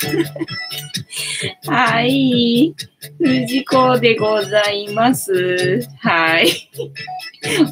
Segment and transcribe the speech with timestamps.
[1.66, 2.74] はい。
[3.18, 5.82] 藤子でございます。
[5.98, 6.48] はい。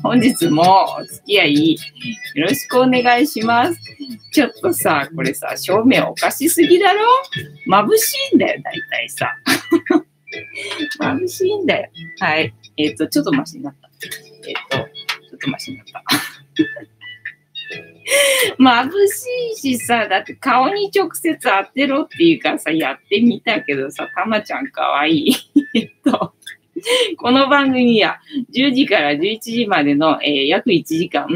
[0.03, 1.75] 本日もお付き合い
[2.35, 3.81] よろしくお願いします。
[4.33, 7.01] ちょっとさ、これさ、照明おかしすぎだろ？
[7.67, 9.31] 眩しいんだよ、大体さ。
[11.01, 11.91] 眩しいんだよ。
[12.21, 12.55] はい。
[12.77, 13.89] えっ、ー、と、ちょっとマシになった。
[14.47, 14.89] えっ、ー、と、
[15.31, 16.03] ちょっとマシになった。
[18.59, 25.33] 眩しいしさ、だって顔に直接当てろっていうかさ、やってみたけどさ、たまちゃんかわいい。
[25.75, 26.35] え っと、
[27.19, 28.21] この番組は
[28.55, 31.27] 10時から11時までの、えー、約1時間、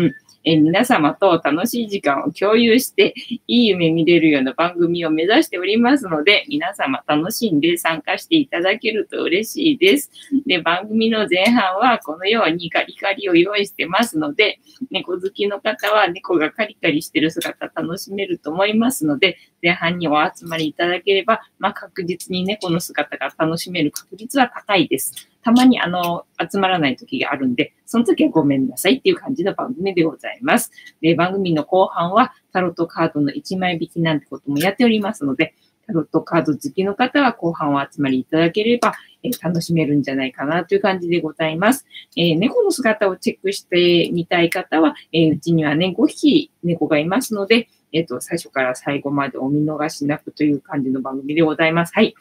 [0.44, 3.14] え皆様と楽しい時間を共有して、
[3.46, 10.10] いい夢見れるような番組を目指しておりますので、皆様楽しんで参加していただけると嬉しいです。
[10.46, 14.58] で、番組の前半はこのようにカリカリを用意してますので、
[14.90, 25.31] 猫好きの方は猫がカリカリしてる姿楽しめると思いますので、前半にお集まりいただければ、まあ、確実に猫の姿が楽しめる確率は高いです。
[25.42, 30.70] たまにあの、集まらない時があるんで、その時はごめんなさいっていう感じの番組でございます。
[31.00, 35.54] で、番組の後半はタロットカードの1枚引きなんてこともやっておりますので、
[35.86, 41.86] タロットカード好きの方は後半お集まりいただければ、えー、楽しめるんじゃないかなという感じでございます。
[42.16, 51.92] えー、猫の姿をチェックしてみたい方は、えー、うちにはね、5匹猫がいますので、えっ、と、最初から最後までお見逃しなくという感じの番組でございます。
[51.94, 52.14] はい。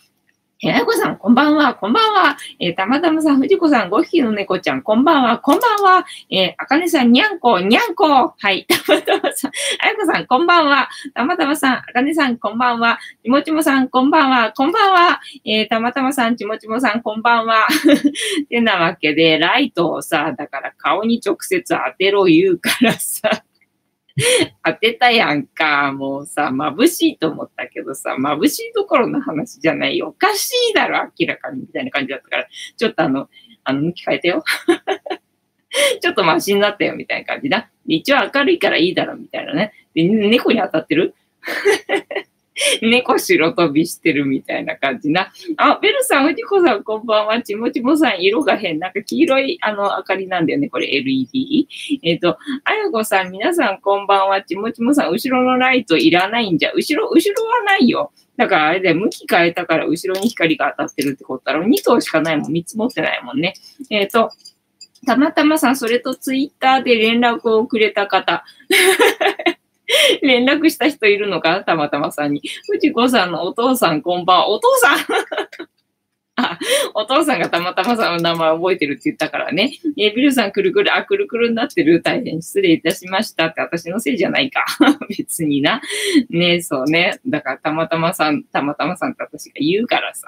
[0.64, 2.38] え、あやこさん、こんばんは、こんばんは。
[2.60, 6.06] えー、たまたまさん、藤子さん、5匹の猫ちゃん、こんばんは、こんばんは。
[6.30, 8.36] え、あかねさん、にゃんこ、にゃんこ。
[8.38, 9.52] はい、 たまたまさん、
[9.84, 10.88] あやこさん、こんばんは。
[11.16, 13.00] たまたまさん、あかねさん、こんばんは。
[13.24, 15.20] ちもちもさん、こんばんは、こんばんは。
[15.46, 17.66] えー、たまたまさん、ちもちもさん、こんばんは。
[18.48, 23.44] てなわけで、ライトをさ、だから顔に直接当てろ言うからさ、
[24.64, 25.92] 当てたやんか。
[25.94, 30.10] もうさ、眩しいと思ったけどさ、眩しいところの話じゃないよ。
[30.10, 33.30] おかしいだろ、明らかに、みたいな感じだったから、ちょっとあの、
[33.64, 34.44] あの、向き変えてよ。
[36.02, 37.70] ちょっとマシになったよ、みたいな感じだ。
[37.86, 39.74] 一応明るいからいいだろ、みたいなね。
[39.94, 41.16] で、猫に当たってる？
[42.82, 45.32] 猫白飛びしてるみたいな感じな。
[45.58, 47.42] あ、ベルさん、藤子さん、こんばんは。
[47.42, 48.80] ちもちもさん、色が変。
[48.80, 50.70] なんか黄色い、あの、明かりなんだよね。
[50.70, 51.68] これ LED。
[52.04, 54.42] えっ、ー、と、あやこさん、皆さん、こんばんは。
[54.42, 56.72] ちもちもさん、後ろのライトいらないんじゃ。
[56.74, 58.12] 後ろ、後ろはないよ。
[58.38, 61.64] だからあれで向き変えたから後ろに光が当たってるってことだろ。
[61.64, 62.52] 2頭しかないもん。
[62.52, 63.54] 3つ持ってないもんね。
[63.90, 64.30] えっ、ー、と、
[65.06, 68.44] たまたまさん、それとツイッターで連絡をくれた方。
[70.22, 72.42] 連絡した人いるのかたまたまさんに。
[72.72, 74.50] 藤子さんのお父さんこんばんは。
[74.50, 74.98] お父さん
[76.38, 76.58] あ、
[76.96, 79.74] お父さんがたまたまさんの名前覚えてるって言ったからね。
[79.98, 82.02] えビルさんくるくる、あ、くるくるになってる。
[82.02, 84.66] 大変失礼いたしましたって私のせいじゃないか。
[85.10, 85.82] 別にな。
[86.30, 87.20] ねそうね。
[87.28, 90.28] だからたまたまさん、たまたまさんって私が言うからさ。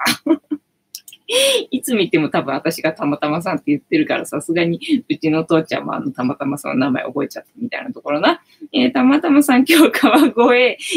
[1.70, 8.42] いつ見ても多分私がたまたまさんって言ってるから、さすがにうちの父ちゃんもあのたまたまさんの名前覚えちゃったみたいなところな。
[8.72, 10.34] えー、たまたまさん今日川越、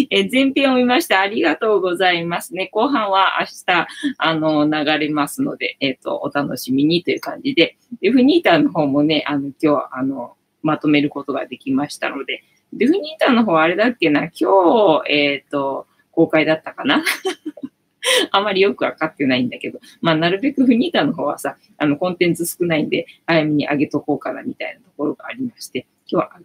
[0.10, 2.68] えー、前編を見ましてありがとうございますね。
[2.72, 7.78] 後半は明日、あの、流れますので、えっ、ー、と、お楽しみにという感じで。
[8.02, 17.04] で、フニータの方もね、あの、今日、あの、まとめることができましたので、で、フニータの方はあれだっけな、今日、えっ、と、公開だったかな
[18.32, 26.40] あまりよくわかってないんだけど、まあ、なるべくフニータの方はさ、あの、コンテンツ少ないんで、早めに上げとこうかな、みたいなところがありまして、今日は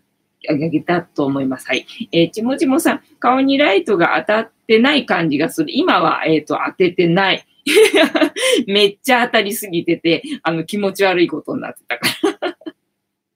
[0.49, 1.67] 上げたと思います。
[1.69, 1.87] はい。
[2.11, 5.71] えー、ちもちもさん、顔にライトが当たってない感じがする。
[5.71, 7.45] 今は、えっ、ー、と、当ててない。
[8.67, 12.09] めっちゃ当たりすぎてて、あの、気持ち悪いことになってたか
[12.41, 12.57] ら。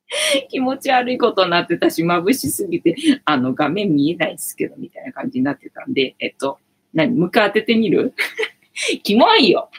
[0.48, 6.58] 気持ち悪いことになってたし、眩しすぎて、あの、画面見えないですけど、みたいな感じになってたんで、えっと、
[6.94, 8.14] 何向か当ててみる？
[9.02, 9.70] キモいよ。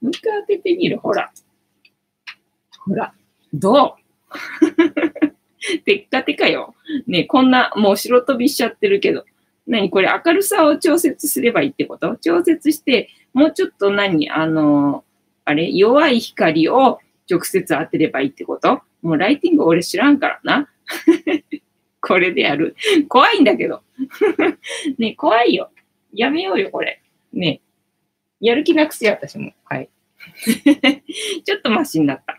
[0.00, 1.30] 向か当ててみるほら。
[2.84, 3.12] ほら。
[3.52, 3.96] ど
[5.72, 5.78] う？
[5.84, 6.74] てっかてかよ。
[7.06, 9.24] ねこんな、もう白飛びしちゃってるけど。
[9.66, 12.16] 何これ明るさを調節すればいいってこと？
[12.16, 15.04] 調節して、もうちょっと何あの、
[15.44, 15.70] あれ？
[15.72, 18.82] 弱い光を直接当てればいいってこと？
[19.02, 20.68] もうライティング俺知らんからな。
[22.00, 22.76] これでやる。
[23.08, 23.82] 怖いんだけど。
[24.98, 25.70] ね怖いよ。
[26.12, 27.02] やめようよ、これ。
[27.32, 27.60] ね
[28.40, 29.52] やる気なくせよ、私も。
[29.64, 29.88] はい。
[31.44, 32.38] ちょっとマシになった。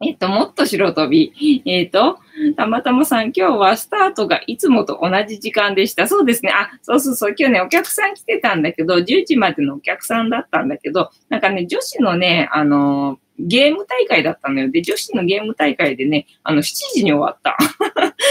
[0.00, 1.62] えっと、もっと白飛び。
[1.64, 2.18] えっと、
[2.56, 6.08] たまたまさん、今日はスタートがいつもと同じ時間でした。
[6.08, 6.50] そうですね。
[6.52, 7.34] あ、そうそうそう。
[7.38, 14.70] 今日ね、お客さん来てたんだけど、10時までのお客さんだったんだけど、なんかね、女子のね、あのゲーム大会だったのよ。
[14.70, 16.62] で、女子のゲーム大会でね、あの、7
[16.94, 17.56] 時に終わった。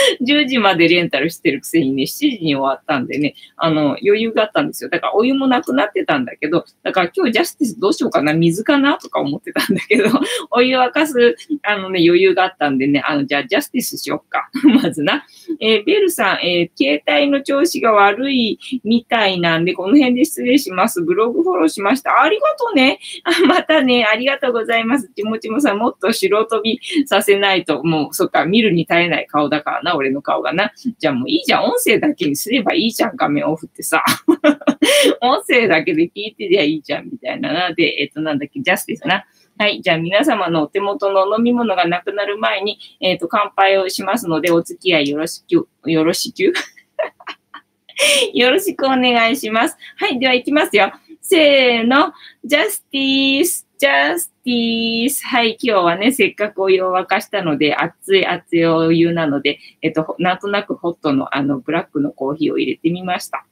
[0.25, 4.89] 10時までレンタルしてるくせにね、7時に終わったんでね、あの、余裕があったんですよ。
[4.89, 10.05] だからお湯もなくなってたんだけど、だから今日ジャスティスどうしようかな、水かなとか思ってたんだけど、
[10.51, 14.49] お湯沸かす、あのね、余裕があったんでね、あの、じゃあジャスティスしよっか。
[14.81, 15.25] まずな。
[15.59, 21.01] えー、ベルさん、えー、携帯の調子が悪いみたいなんで、この辺で失礼します。
[21.01, 22.21] ブログフォローしました。
[22.21, 22.99] ありがとうね。
[23.47, 25.09] またね、ありがとうございます。
[25.15, 30.71] ちもちもさん、もっと白飛びさせないと、もう、そっか、見るに耐えない顔だからな、俺の顔がな。
[30.97, 31.63] じゃあもういいじゃん。
[31.63, 34.03] 音声だけにすればいいじゃん、画面オフってさ。
[35.21, 37.73] 音声だけで聞いてりゃいいじゃん、みたいなな。
[37.73, 39.25] で、えっ、ー、と、なんだっけ、ジャスティスな。
[39.57, 39.81] はい。
[39.81, 46.53] じゃあ皆様のお手元の飲み物がなくなる前に、えっ、ー、と、乾杯をしますので、お付き合いよろしく、よろしく
[48.33, 49.77] よろしくお願いします。
[49.97, 50.19] はい。
[50.19, 50.91] では行きますよ。
[51.21, 52.13] せーの。
[52.43, 55.25] ジャスティス、ジャスティース。
[55.25, 55.57] はい。
[55.61, 63.45] 今日はね、せっかくお湯を沸かしたので、熱い熱いお湯なので、えっと、なんとなくホットのあの、ブラックのコーヒーを入れてみました。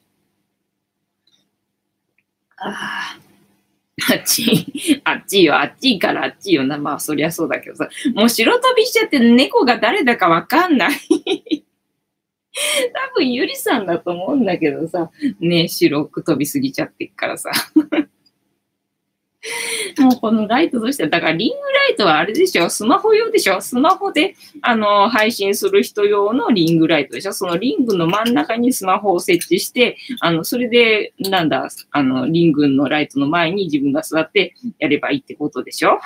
[2.58, 3.32] ああ。
[4.10, 6.78] あっちい、あっちいよ、あっちいからあっちいよな。
[6.78, 7.88] まあ、そりゃそうだけどさ。
[8.14, 11.64] もう白飛びしちゃって猫が誰だかわかんない。
[13.12, 15.10] 多分、ゆりさんだと思うんだけどさ。
[15.40, 17.50] ね白く飛びすぎちゃってっからさ。
[19.98, 22.70] もうこのライトとしては、だからリングライトはあれでしょ？
[22.70, 23.60] スマホ用でしょ？
[23.60, 27.32] スマホで、あの、配信する人用のリングライトでしょ？
[27.32, 35.98] そのリングの真ん中にスマホを設置して、あの、それで、なんだ、あの、リングのライトの前に自分が座ってやればいいってことでしょ？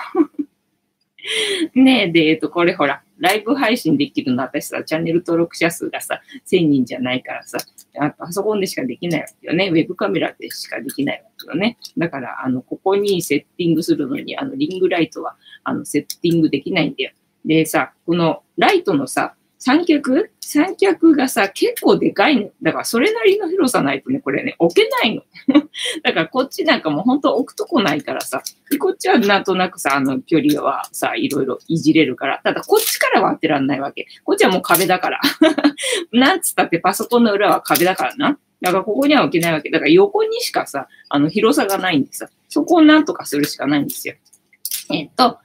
[1.75, 7.57] ねえ、で、えっと、これほら、ライブ配信できるの私さ、チャンネル登録者数がさ、1000人じゃないからさ、
[7.99, 9.69] あパソコンでしかできないわけよね。
[9.69, 11.77] ウェブカメラでしかできないわけよね。
[11.97, 17.11] だから、あの、ここにセッティングするのに、あの、リングライトは、あの、セッティングできないんだよ。
[17.45, 20.31] でさ、このライトのさ、三脚？
[20.39, 22.49] 三脚がさ、結構でかいの。
[22.61, 25.23] だからそれなりの広さないとね、これね、置けないの。
[26.03, 34.07] だからこっちなんかもう本当置くとこないからさ、でこっちはなんとなくさ、あの距離はさ、いろいろいじれるから、ただこっちからは当てらんないわけ。
[34.23, 35.21] こっちはもう壁だから。
[36.13, 38.39] なんつったってパソコンの裏は壁だからな。
[38.61, 39.69] だからここには置けないわけ。
[39.69, 44.15] だから横にしかさ、あの広さがないんでさ、そこをなんとかするしかないんですよ。
[44.89, 45.39] えっと、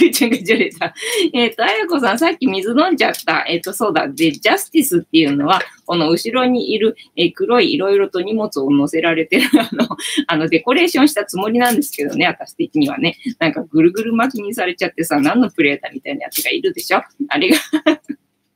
[0.00, 0.94] ぐちゃぐちゃれた。
[1.32, 3.44] えっと、あやこさん、さっき水飲んじゃった。
[3.48, 4.08] えっと、そうだ。
[4.08, 9.86] で、ジャスティスっていうのは、この後ろにいる、え黒いいろいろと荷物を乗せられてる、 あの、
[10.26, 13.18] あの、デコレーションしたつもりなんですけどね、私的にはね。
[13.38, 17.02] なんかぐるぐる巻きにされちゃってさ、何のプレーだみたいなやつがいるでしょ？
[17.28, 17.56] あれが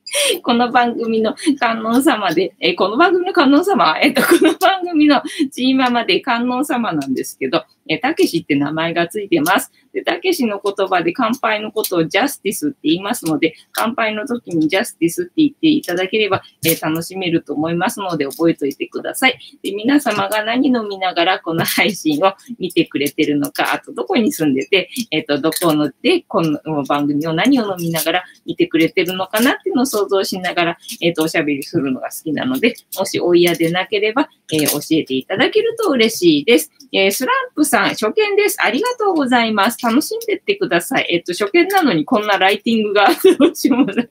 [0.43, 3.99] この番組の観音様で、えこの番組の観音様？
[4.01, 5.23] えっと、この番組の
[5.53, 9.73] チーママで観音様なんですけど、えたけしって名前がついてます。
[9.93, 19.39] で、たけしの言葉で乾杯のことをジャスティスって言いますので、乾杯の時にジャスティスって言っていただければ、えー、楽しめると思いますので、覚えておいてください。
[19.63, 36.71] で、皆様が何飲みながらこの配信を見てくれてるのか、あとどこに住んでて、えっ、ー、と、どこので、この番組を何を飲みながら見てくれてるのかなっていうのを想像しながら、えっ、ー、と、おしゃべりするのが好きなので、もしお嫌でなければ、え教えていただけると嬉しいです。
[36.93, 38.57] えスランプさん、初見です。
[38.61, 39.79] ありがとうございます。
[39.83, 41.07] 楽しんでってください。
[41.11, 43.09] えっと、初見なのにこんなライティングが
[43.39, 44.09] どうしようもない。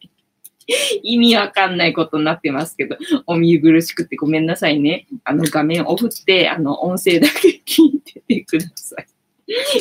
[1.01, 5.07] 意味わかんないことになってますけど、お見苦しくてごめんなさいね。
[5.23, 9.07] あの画面オフって、あの音声だけ聞いててください。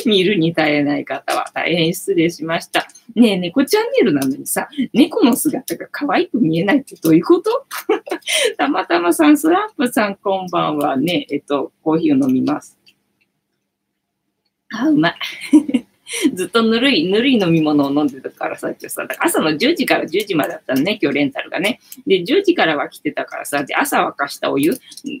[0.05, 2.87] 見るに耐えない方は大変失礼しました。
[3.15, 7.65] ねえ、猫チャンネルなのにさ、猫の姿が可愛く見えないってどういうこと？
[8.57, 12.76] たまたまさん、スランプさんこんばんはね、えっと、コーヒーを飲みます。
[14.71, 15.15] あ、うまい。
[16.33, 21.79] ずっとぬるい、ぬるい飲み物を飲んでたからさ、さ、朝の10時から10時までだったのね、今日レンタルがね。
[22.05, 24.73] で、10時からは来てたからさ、で、朝沸かしたお湯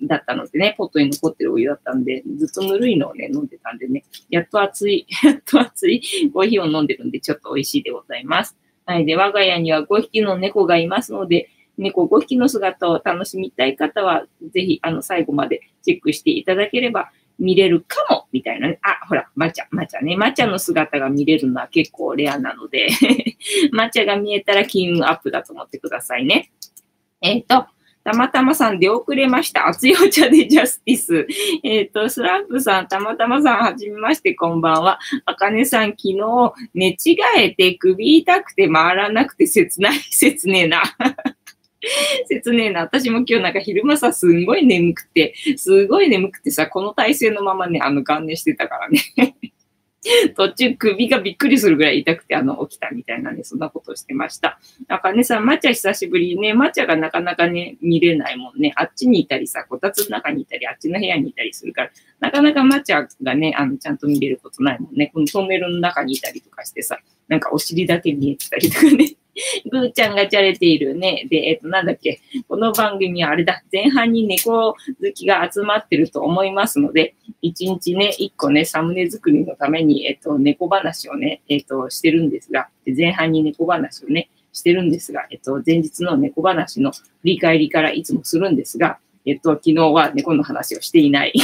[0.03, 6.01] だったのでね、ポットに残ってるお湯だったんで、ずっとぬるいのをね、飲んでたんでね、やっと熱い、 やっと熱い
[6.33, 8.57] コーヒーを飲んでるんで、ちょっと美味しいでございます。
[8.85, 9.05] はい。
[9.05, 18.79] で、我が家には5匹の猫がいますので、猫5匹の姿を楽しみたい方は、ぜひ、あの、最後までチェックしていただければ見れるかも、みたいなね。
[18.81, 20.15] あ、ほら、まちゃ、まちゃね。
[20.15, 22.89] まちゃの姿が見れるのは結構レアなので
[23.71, 26.51] まちゃが見えたら金運アップだと思ってくださいね。
[27.21, 27.67] えっ、ー、と、
[28.03, 29.67] たまたまさん出遅れました。
[29.67, 31.27] 熱いお茶でジャスティス。
[31.61, 34.97] えっ、ー、と、スランプさん、たまたまさん、はじめまして、こんばんは。
[35.25, 40.83] あかねさん、昨日、寝違えて首痛くて回らなくて切ない、切ねえな。
[42.27, 42.81] 切ねえな。
[42.81, 49.35] 私も今日なんか昼間さ、すんごい眠くて、すごい眠くてさ、この体勢のままね、あの、元年してたからね。
[50.35, 54.59] 途中首がびっくりするぐらい痛くて、あの、起きたみたいなね、そんなことしてました。
[54.87, 58.73] あかねさん、マチャ久しぶりね、マチャがなかなかね、見れないもんね。
[58.75, 65.11] あっちにいたりさ、こたつの中にいたり、あっちの部屋にいたりするから、なかなかマチャがね、あの、ちゃんと見れることないもんね。
[65.13, 69.17] このトンネルの中にいたりとかしてさ、なんかお尻だけ見えてたりとかね。
[69.71, 71.27] ぐーちゃんがじゃれているね。
[71.29, 72.21] で、えっ、と、なんだっけ。
[72.47, 73.63] この番組はあれだ。
[73.71, 74.75] 前半に猫好
[75.13, 91.33] きが集まってると思いますので、一日ね、一個ね、サムネ作りのために、えっ、と、猫話をね、えっ、と、してるんですが、前半に猫話をね、してるんですが、えっと、前日の猫話の振り返りからいつもするんですが、えっと、昨日は猫の話をしていない。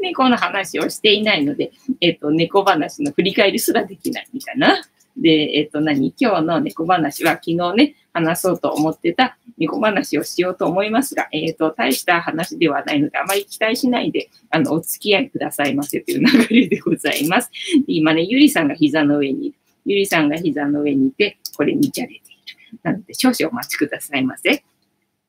[0.00, 4.82] 猫の話をしていないので、えっと、猫話の振り返りすらできないみたいな。
[5.16, 17.50] で、えっと何、今日の猫話は昨日ね、話そうと思ってた猫話をしようと思いますが、えっ、と、大した話ではないので、あまり期待しないで、あの、お付き合いくださいませという流れでございます。
[17.86, 22.78] 今ね、ゆりさんが膝の上にいるゆりさんが膝の上にいて、これにちゃれている。
[22.82, 24.62] なので、少々お待ちくださいませ。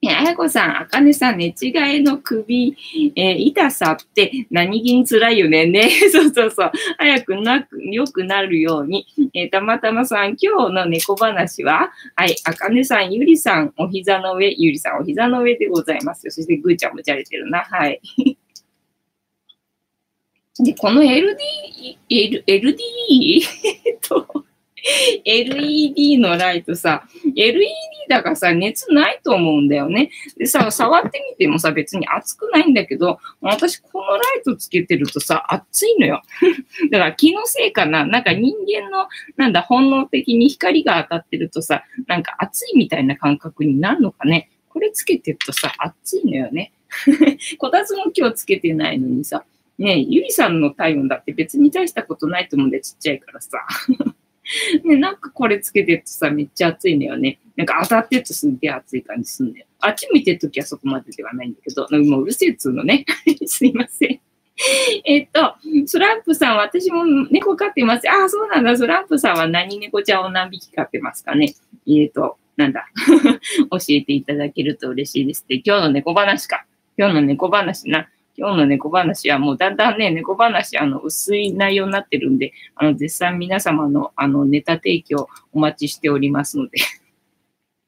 [0.04, 2.76] え、あやこさん、あかねさん、寝違いの首、
[3.16, 5.68] えー、痛さって何気に辛いよね。
[5.68, 5.92] ね。
[6.12, 6.72] そうそうそう。
[6.98, 9.06] 早くなく、良くなるように。
[9.36, 16.32] えー、たまたまさん、今日の猫話は、はい、あかねさん、ゆりさん、お膝の上、ゆりさん、お膝の上でございますよ。
[16.32, 17.60] そして、ぐーちゃんもじゃれてるな。
[17.60, 18.02] はい。
[20.58, 21.38] で、この LD、
[22.10, 22.76] L、LD?
[23.86, 24.46] えっと、
[25.26, 27.04] LED のライトさ、
[27.36, 27.68] LED
[28.10, 30.10] だからさ、熱ないと思うんだよね。
[30.38, 36.22] でさ、触ってみてもさ、別に熱くないんだけど、私このライトつけてるとさ、熱いのよ。
[36.92, 38.06] だから気のせいかな。
[38.06, 39.08] なんか人間の、
[39.38, 44.50] なんだ、本能的に光が当たってるとさ、なんか熱いみたいな感覚になるのかね。
[44.70, 46.74] これつけてるとさ、熱いのよね。
[47.58, 49.46] こたつも今日つけてないのにさ、
[49.78, 53.66] ねゆりさんの体温だって別に大したことないと思うんでちっちゃいからさ。
[54.84, 57.40] ね、なんかこれつけてるとさ、めっちゃ暑いんだよね。
[57.56, 59.66] なんか当たってるとすげえ暑い感じすんだよ。
[59.80, 63.06] あっち見てるときはそこまでではないんだけど、もううるせえっつうのね。
[63.46, 64.20] すいません。
[65.06, 65.56] えっと、
[65.86, 68.10] スランプさん、私も猫飼ってます。
[68.10, 68.78] ああ、そうなんだ。
[68.78, 71.56] スランプさんは何猫ちゃんを何匹飼ってますかね。
[71.88, 72.88] えっ、と、なんだ。
[73.72, 75.56] 教えていただけると嬉しいですって。
[75.66, 76.66] 今日の猫話か。
[76.98, 78.08] 今日の猫話な。
[78.38, 86.80] 今日の猫話はもうだんだんね、猫話、あの、薄い内容になってるんで、あの、絶賛皆様の、あの、ネタ提供お待ちしておりますので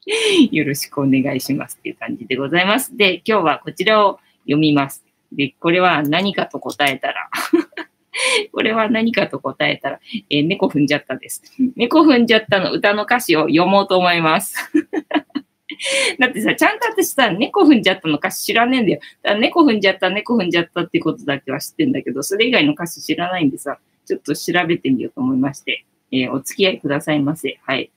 [0.51, 2.95] よろしくお願いしますっていう感じでございます。
[2.95, 5.05] で、今日はこちらを読みます。
[5.31, 7.29] で、これは何かと答えたら
[8.51, 11.43] これは何かと答えたら、えー、猫踏んじゃったです。
[11.75, 14.71] 猫踏んじゃったの歌の歌詞を読もうと思います
[16.19, 18.99] だってさ、ちゃんと私さ、猫踏んじゃったの歌詞知らねえんだよ。
[19.21, 27.59] だから猫踏んじゃった、猫踏んじゃったってことだけは知ってんだけど、それ以外の歌詞知らないんでさ、ちょっと調べてみようと思いまして、えー、お付き合いくださいませ。
[27.63, 27.91] はい。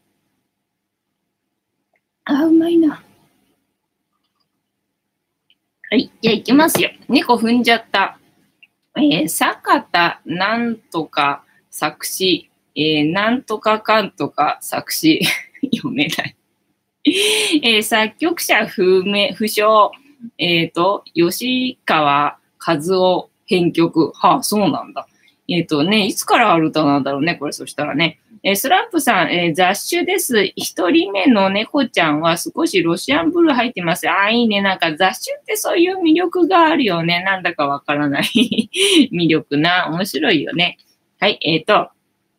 [2.24, 3.02] あ、うまいな。
[5.90, 6.10] はい。
[6.20, 6.90] じゃあ行きますよ。
[7.08, 8.18] 猫踏んじゃった。
[8.96, 15.20] えー、坂田なんとか作詞、えー、なんとかかんとか作詞。
[15.74, 16.36] 読めない。
[17.62, 19.90] えー、作曲者不明、不詳、
[20.38, 24.10] えっ、ー、と、吉川和夫編曲。
[24.14, 25.06] はあ、そうなんだ。
[25.48, 28.18] えっ、ー、とね、いつからある歌なんだろうね、これ、そしたらね。
[28.42, 30.52] えー、スランプさん、えー、雑種です。
[30.56, 34.08] 一人目の猫ちゃんは少しロシアンブルー入ってます。
[34.08, 34.60] ああ、いいね。
[34.60, 37.22] なんか雑種ってそういう魅力があるよね。
[37.22, 38.70] なんだかわからない
[39.12, 39.88] 魅力な。
[39.90, 40.78] 面白いよね。
[41.20, 41.90] はい、えっ、ー、と、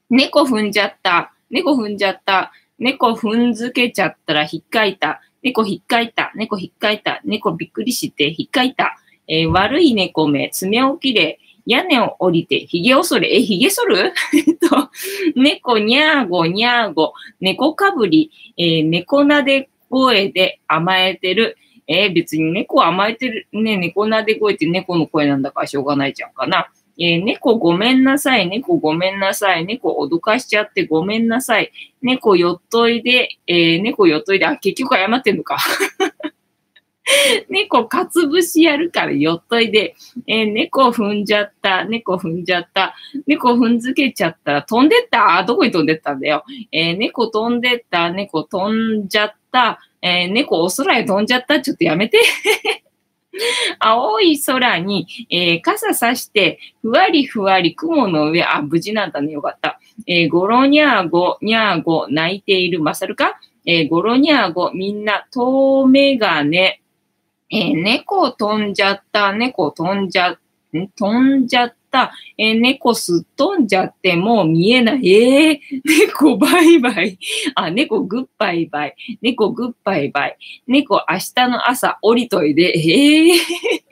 [0.10, 1.34] 猫踏んじゃった。
[1.50, 2.52] 猫踏んじゃった。
[2.80, 5.22] 猫踏んづけちゃったら引っかいた。
[5.44, 6.32] 猫引っかいた。
[6.36, 7.22] 猫引っかいた。
[7.24, 8.98] 猫びっくりして引っかいた。
[9.28, 13.36] えー、悪い猫目、爪を切れ、屋根を降りて、髭を剃れ。
[13.36, 14.14] え、髭剃る？
[14.34, 14.90] えっと、
[15.36, 21.58] 猫にゃーごにゃーご、猫かぶり、えー、猫なで声で甘えてる。
[21.88, 26.70] えー、別に猫甘えてる、ね、猫なで声って猫の声なんだからしょうがないじゃんかな。
[27.00, 35.58] えー、猫ごめんなさい、猫ごめんなさい、猫脅かしちゃってごめんなさい、猫よっといで、えー、猫よっといで、あ、結局謝ってんのか。
[37.50, 39.96] 猫かつぶしやるからよっといで、
[40.28, 42.96] えー、猫踏んじゃった、猫踏んじゃった、
[43.28, 44.62] 猫踏んづけちゃった。
[44.64, 45.42] 飛んでった？
[45.46, 46.44] どこに飛んでったんだよ。
[46.72, 52.20] えー、猫飛んでった、猫飛んじゃった、えー、猫お空へ飛んじゃった、ちょっとやめて。
[53.80, 59.80] 青い空に、えー、傘さして、ふわりふわり雲の上、あ、無事なんだね、よかった。
[60.08, 63.40] えー、ゴロニャーゴ、ニャーゴ、泣いている、マサルか？
[63.66, 66.82] えー、ゴロニャーゴ、みんな、遠目がね、
[67.52, 70.38] えー、猫飛んじゃった、猫飛んじゃ、
[70.98, 71.77] 飛んじゃっ。
[72.38, 75.12] えー、猫すっ飛んじゃってもう見えない。
[75.12, 75.60] えー、
[76.08, 77.18] 猫バイバイ。
[77.56, 78.96] あ、猫グッバイバイ。
[79.22, 80.38] 猫グッバイバイ。
[80.68, 82.74] 猫明日の朝降りといで。
[82.76, 83.88] えー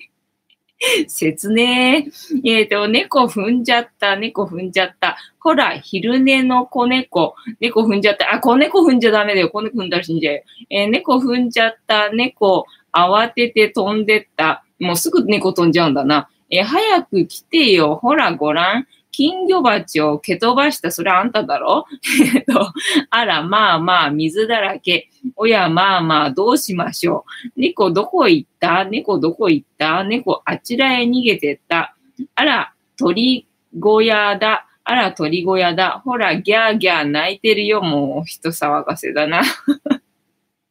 [1.07, 1.63] 説明。
[1.63, 5.17] えっ、ー、と、猫踏んじゃった、猫踏んじゃった。
[5.39, 7.35] ほら、昼寝の子猫。
[7.59, 8.33] 猫踏んじゃった。
[8.33, 9.49] あ、子猫踏んじゃダメだよ。
[9.49, 10.41] 子猫踏んだら死んじゃうよ。
[10.69, 12.09] えー、猫踏んじゃった。
[12.11, 14.63] 猫、慌てて飛んでった。
[14.79, 16.29] もうすぐ猫飛んじゃうんだな。
[16.49, 17.95] え、早く来てよ。
[18.01, 18.87] ほら、ごらん。
[19.11, 21.85] 金魚鉢を蹴飛ばした、それあんただろ？
[22.35, 22.71] えっと、
[23.09, 25.09] あら、まあまあ、水だらけ。
[25.37, 27.25] おや、まあまあ、どうしましょ
[27.55, 27.59] う。
[27.61, 28.83] 猫どこ行った？
[28.85, 30.03] 猫どこ行った？
[30.03, 31.95] 猫あちらへ逃げてった。
[32.35, 33.47] あら、鳥
[33.79, 34.67] 小屋だ。
[34.83, 36.01] あら、鳥小屋だ。
[36.05, 37.81] ほら、ギャーギャー泣いてるよ。
[37.81, 39.41] もう、人騒がせだな。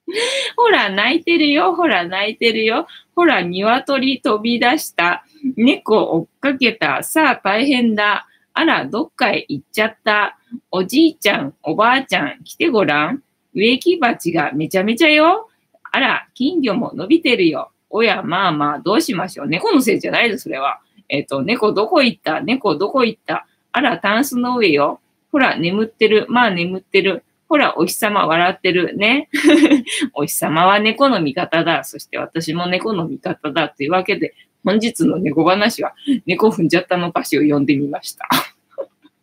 [0.56, 1.75] ほら、泣いてるよ。
[1.75, 2.87] ほら、泣いてるよ。
[3.16, 5.25] ほら、鶏飛び出した。
[5.56, 7.02] 猫追っかけた。
[7.02, 8.26] さあ、大変だ。
[8.52, 10.38] あら、どっかへ行っちゃった。
[10.70, 13.23] おじいちゃん、おばあちゃん、来てごらん。
[13.54, 15.49] 植木鉢がめちゃめちゃよ。
[15.90, 17.70] あら、金魚も伸びてるよ。
[17.90, 19.46] おや、まあまあ、どうしましょう。
[19.46, 20.80] 猫のせいじゃないです、それは。
[21.08, 22.40] えっ、ー、と、猫どこ行った？
[22.40, 23.46] 猫どこ行った？
[23.73, 25.00] あら、タンスの上よ。
[25.32, 26.26] ほら、眠ってる。
[26.28, 27.25] まあ、眠ってる。
[27.54, 29.28] ほら、お日様笑ってるね。
[30.12, 31.84] お日様は猫の味方だ。
[31.84, 33.68] そして私も猫の味方だ。
[33.68, 34.34] というわけで、
[34.64, 35.94] 本日の猫話は、
[36.26, 38.28] 猫踏んじゃったの歌詞を読んでみました。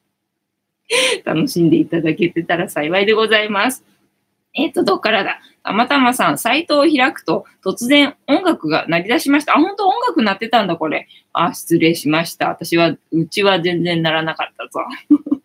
[1.26, 3.84] 楽しんでいただけてたら幸いでございます。
[4.54, 9.58] えっ、ー、と、どっからだたまたまさん、サイトを開くと突然音楽が鳴り出しました。
[9.58, 11.10] あ、本当音楽鳴ってたんだ、これ。
[11.34, 12.48] あ、失礼しました。
[12.48, 14.86] 私は、うちは全然鳴らなかったぞ。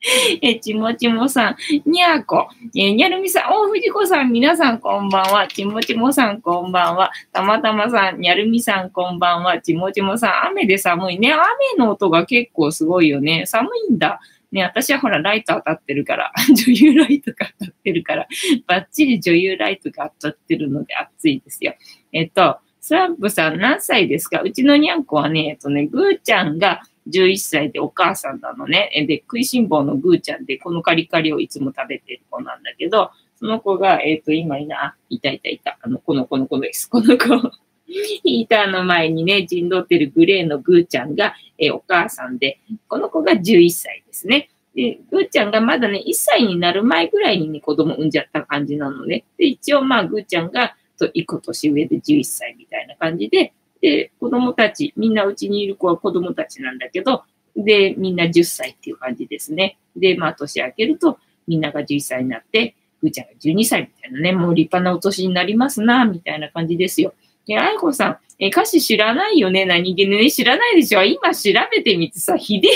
[0.42, 5.48] え、ちもちもさん、にゃーこ、え、にゃるみさん、お、藤子さん、皆さんこんばんは。
[5.48, 7.10] ちもちもさんこんばんは。
[7.32, 9.60] たまたまさん、にゃるみさんこんばんは。
[9.60, 11.32] ちもちもさん、雨で寒いね。
[11.32, 11.42] 雨
[11.78, 13.44] の音が結構すごいよね。
[13.46, 14.20] 寒いんだ。
[14.52, 18.28] ね、私はほら、ライト当たってるから、 女優ライトが当たってるから、
[18.68, 21.74] バッチリ女優ライトが当たってるので暑いですよ。
[22.12, 24.40] えっと、スランプさん何歳ですか？
[24.42, 28.90] うちのにゃんこはね、えっとね、ぐーちゃんが11歳でお母さんなのね。
[29.08, 36.88] で、食いしん坊のぐーちゃんで、このカリカリをいつも食べてる子なんだけど、その子が、えっ、と、今いな、いたいたいた、あの、この子の子です。
[36.90, 37.52] この子。
[37.86, 44.50] ヒーターの前にね、陣取ってるグレーのぐーちゃんが、えー、お母さんで、この子が11歳ですね。
[44.74, 49.24] で、ぐーちゃんがまだね、1歳になる前ぐらいにね、子供産んじゃった感じなのね。
[49.38, 57.22] で、一応まあ、ぐーちゃんが、と1個年上で11歳みたいな感じで、で、子供たち、みんなうちにいる子は子供たちなんだけど、
[57.56, 59.78] で、みんな10歳っていう感じですね。
[59.96, 67.14] で、まあ、年明けると、みんなが11歳になって、ぐーちゃんが12歳みたいなね、もう立派なお年になりますな、みたいな感じですよ。
[67.46, 69.64] で、あいこさん、え、歌詞知らないよね？
[69.64, 71.02] 何気ね、知らないでしょ？
[71.02, 72.68] 今調べてみてさ、ひで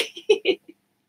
[0.43, 0.61] え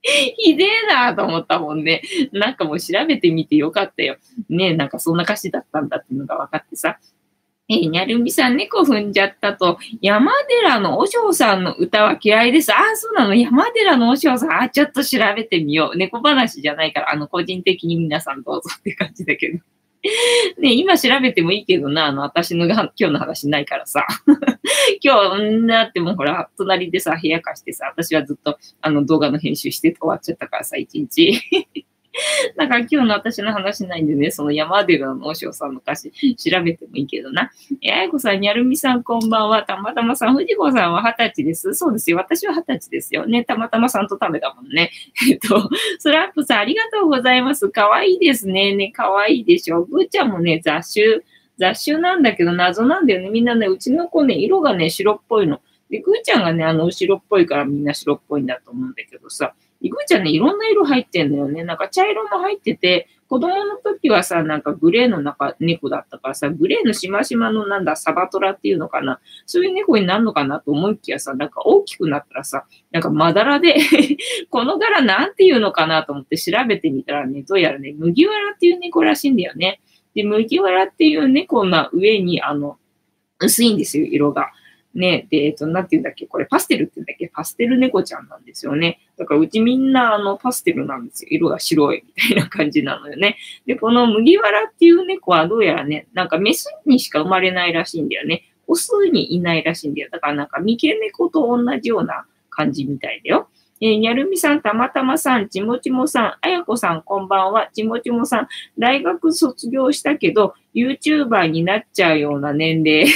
[0.38, 2.02] ひでえなと思ったもんね。
[2.34, 4.18] なんかもう調べてみてよかったよ。
[4.50, 7.00] ねなんかそんな歌詞だったんだっていうのが分かってさ。
[7.70, 12.74] えー、にゃるみさん、猫踏んじゃったと、山寺のお嬢さんの歌は嫌いです。
[12.74, 15.98] ああ、そうなの山寺のお嬢さん、ああちょっと調べてみよう。
[15.98, 19.60] 猫話じゃないから、あの、個人的に皆さんどうぞって感じだけど。
[20.60, 24.06] ね、今調べてもいいけどな、あの、私のが今日の話ないからさ。
[25.02, 31.42] 今日、んなってもほら、隣でさ、部屋貸してさ、私はずっとあの動画の編集して終わっちゃったからさ、一日。
[32.58, 37.52] だから今日の私の話ないんでね、その山寺のおしさんの歌詞調べてもいいけどな。
[37.82, 39.64] え、あやこさん、にゃるみさんこんばんは。
[39.64, 41.74] たまたまさん、藤子さんは二十歳です。
[41.74, 42.18] そうですよ。
[42.18, 43.44] 私は二十歳ですよね。
[43.44, 44.92] たまたまさんと食べたもんね。
[45.30, 47.70] えっと、スラップさん、ありがとうございます。
[47.70, 48.76] かわいいですね。
[48.76, 49.84] ね、かわいいでしょ。
[49.84, 51.24] ぐーちゃんもね、雑種、
[51.58, 53.30] 雑種なんだけど謎なんだよね。
[53.30, 55.62] みんなね、うちの子ね、色がね、白っぽいの。
[55.90, 61.64] で、ぐーちゃんがね、あの、後ろっぽいからみんな白っぽいんだと思うんだけどさ、いぐーちゃんね、いろんな色入ってんだよね。
[61.66, 69.20] なんか茶色も入ってて、子供の時はさ、なんかグレーの中、猫だったからさ、グレーのしましまのなんだ、サバトラっていうのかな。
[69.46, 73.76] そういう猫になるのかなと思いきやさ、なんか大きくなったらさ、なんかまだらで
[74.50, 79.82] この柄なんていうのかなと思って調べてみたらね、どうやらね、麦わらっていう猫らしいんだよね。
[80.16, 82.78] で、麦わらっていう猫の上に、あの、
[83.40, 84.52] 薄いんですよ、色が。
[84.94, 89.00] ね、で、えっと、なんて言うんだっけこれパステルって言うんだっけパステル猫ちゃんなんですよね。
[89.18, 91.30] だからうちみんなあのパステルなんですよ。
[91.32, 93.38] 色が白いみたいな感じなのよね。
[93.66, 98.44] で、この麦わらっていう猫はどうやらね、なんかメスにしか生まれないらしいんだよね。
[98.68, 100.10] オスにいないらしいんだよ。
[100.12, 103.50] だからなんか三毛猫と同じような感じみたいだよ。
[103.82, 107.70] えー、にゃるみさん、たまたまさん、ちもちもさん、あやこさん、こんばんは。
[107.74, 113.08] ちもちもさん、大学卒業したけど、YouTuber になっちゃうような年齢。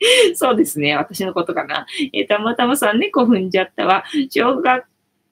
[0.34, 0.94] そうですね。
[0.96, 1.86] 私のことかな。
[2.12, 4.04] えーたまたまさん、猫踏んじゃったわ。
[4.30, 4.84] 小学、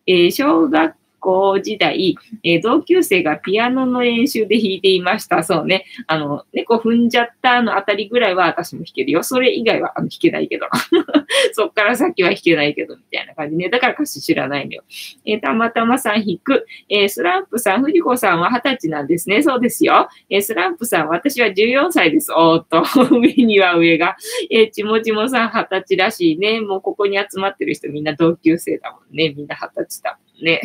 [0.07, 0.95] えー小学
[1.25, 5.43] 校時代、えー同級生がピアノの練習で弾いていました。
[5.43, 5.87] そうね。
[6.07, 9.23] あの、猫踏んじゃったのあたりぐらいは私も弾けるよ。
[9.23, 10.67] それ以外はあの弾けないけど。
[11.53, 13.69] そっから先は弾けないけど、みたいな感じね。
[13.71, 14.85] だから歌詞知らないのよ。
[15.25, 16.67] えーたまたまさん弾く。
[16.89, 19.43] えースランプさん、藤子さんは20歳なんですね。
[19.43, 20.09] そうですよ。
[20.29, 22.33] えースランプさん、私は14歳です。
[22.33, 24.17] おっと、 上には上が。
[24.51, 26.61] えーちもちもさん20歳らしいね。
[26.61, 29.31] もうここに集まってる人みんな同級生だもんね。
[29.31, 30.61] みんな20歳だもんね。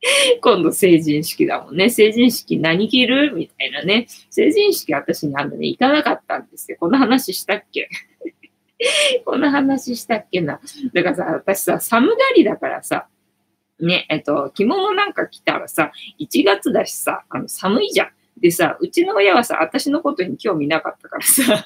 [0.40, 1.90] 今度成人式だもんね。
[1.90, 3.34] 成人式何着る？
[3.34, 4.06] みたいなね。
[4.30, 6.76] 成人式私にあのね、行かなかったんですよ。
[6.78, 7.88] この話したっけ？
[9.24, 10.60] この話したっけな。
[10.92, 13.08] だからさ、私さ、寒がりだからさ、
[13.80, 18.10] ね、えっと、着物なんか着たらさ、1月だしさ、あの寒いじゃん。
[18.40, 21.64] でさ、うちの親はさ、私のことに興味なかったからさ、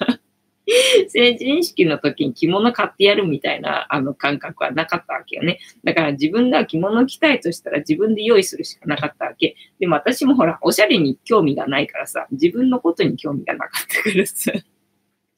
[1.09, 5.59] 成人式の時に着物買ってやるみたいなあの感覚はなかったわけよね。
[5.85, 9.57] だから自分が着物着たいとしたら自分で用意するしかなかったわけ。
[9.81, 14.53] でも私もほら、おしゃれに興味がないからさ、自分のことに興味がなかったからさ。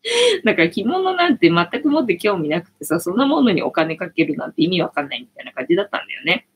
[0.44, 6.46] だから着物なんて全くもって興味なくてさ、そんなものにお金かけるなんて意味わかんないみたいな感じだったんだよね。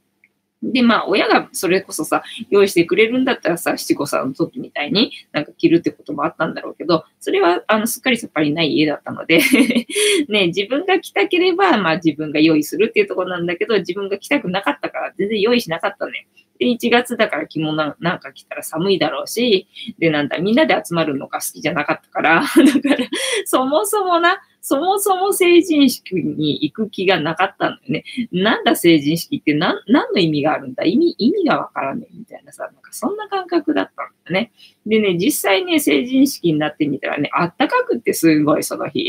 [0.62, 9.40] で、まあ、親がそれこそさ、用意してくれるんだったらさ、七五三の時みたいになんか着るってこともあったんだろうけど、それは、あの、すっかりさっぱりない家だったので
[10.28, 16.24] ね、自分が着たければ、まあ自分が用意するっていうところなんだけど、自分が着たくなかったから全然用意しなかったのよ。
[16.58, 19.68] で、1月だから着物なんか着たら寒いだろうし、
[19.98, 22.42] で、なんだ、みんなで集まるのが好きじゃなかったから、
[22.82, 23.08] だから、
[23.44, 28.04] そもそもな、そもそも成人式に行く気がなかったのよね。
[28.32, 30.84] なんだ成人式って何何の意味があるんだ？
[30.84, 34.52] 意味、意味がわからねえみたいなさ、なんかそんな感覚だったんだね。
[34.84, 39.08] でね、実際ね、成人式になってみたらね、あったかくってすごいその日。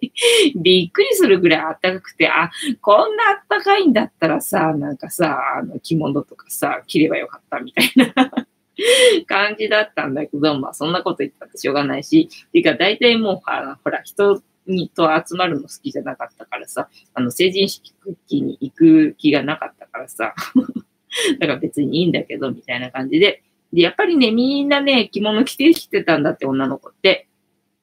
[0.56, 8.46] びっくりするぐらいあったかくて、あ、こんなあったかいんだったらさ、なんかさ、あの着物とかさ、着ればよかったみたいな。
[9.26, 13.40] 感じだったんだけど、まあそんなこと言ったってしょうがないし、ていうか大体もう
[13.84, 17.94] ほら、人にと集まるの好きじゃなかったからさ、あの成人式
[18.30, 20.34] に行く気がなかったからさ、
[21.38, 23.42] だから別にいいんだけど、みたいな感じで。
[23.72, 27.28] で、やっぱりね、みんなね、着物着てきてたんだって、女の子って。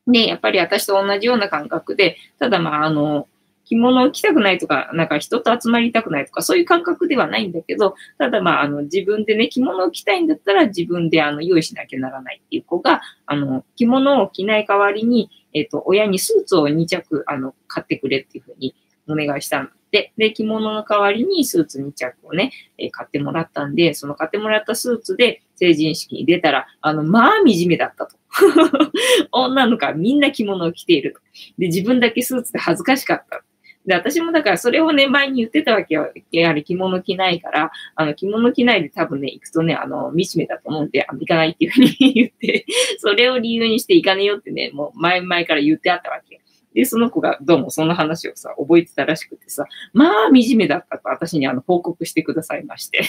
[0.07, 3.27] で、やっぱり私と同じような感覚で、ただまあ、あの、
[3.65, 18.75] 着物を着たくないとか、なんか人と集まりたくないとか、そういう感覚ではないんだけど、ただまあ、あの、自分でね、着物を着たいんだったら自分であの、用意しなきゃならないっていう子が、あの、着物を着ない代わりに、えっ、と、親にスーツを2着、あの、買ってくれっていうふうに
[19.07, 28.17] お願いしたんで、で、着物の代わりにスーツ2着をね、えー買ってもらったんで、その買ってもらったスーツで成人式に出たら、あの、まあ、惨めだったと。
[29.31, 31.19] 女の子はみんな着物を着ていると。
[31.57, 33.43] で、自分だけスーツで恥ずかしかった。
[33.85, 36.11] で、私もだからそれをね、前に言ってたわけよ。
[36.31, 42.65] やはり着物着ないから、あの、着物着ないで多分ね、行くとね、あの、惨めだと思うんで、あ行かないっていうふうに言って、
[42.99, 46.41] それを理由にして行かねえよってね、もう前々から言ってあったわけ。
[46.73, 53.03] で、その子がどうもその話をさ、覚えてたらしくてさ、まあ、惨めだったと私にあの報告してくださいまして。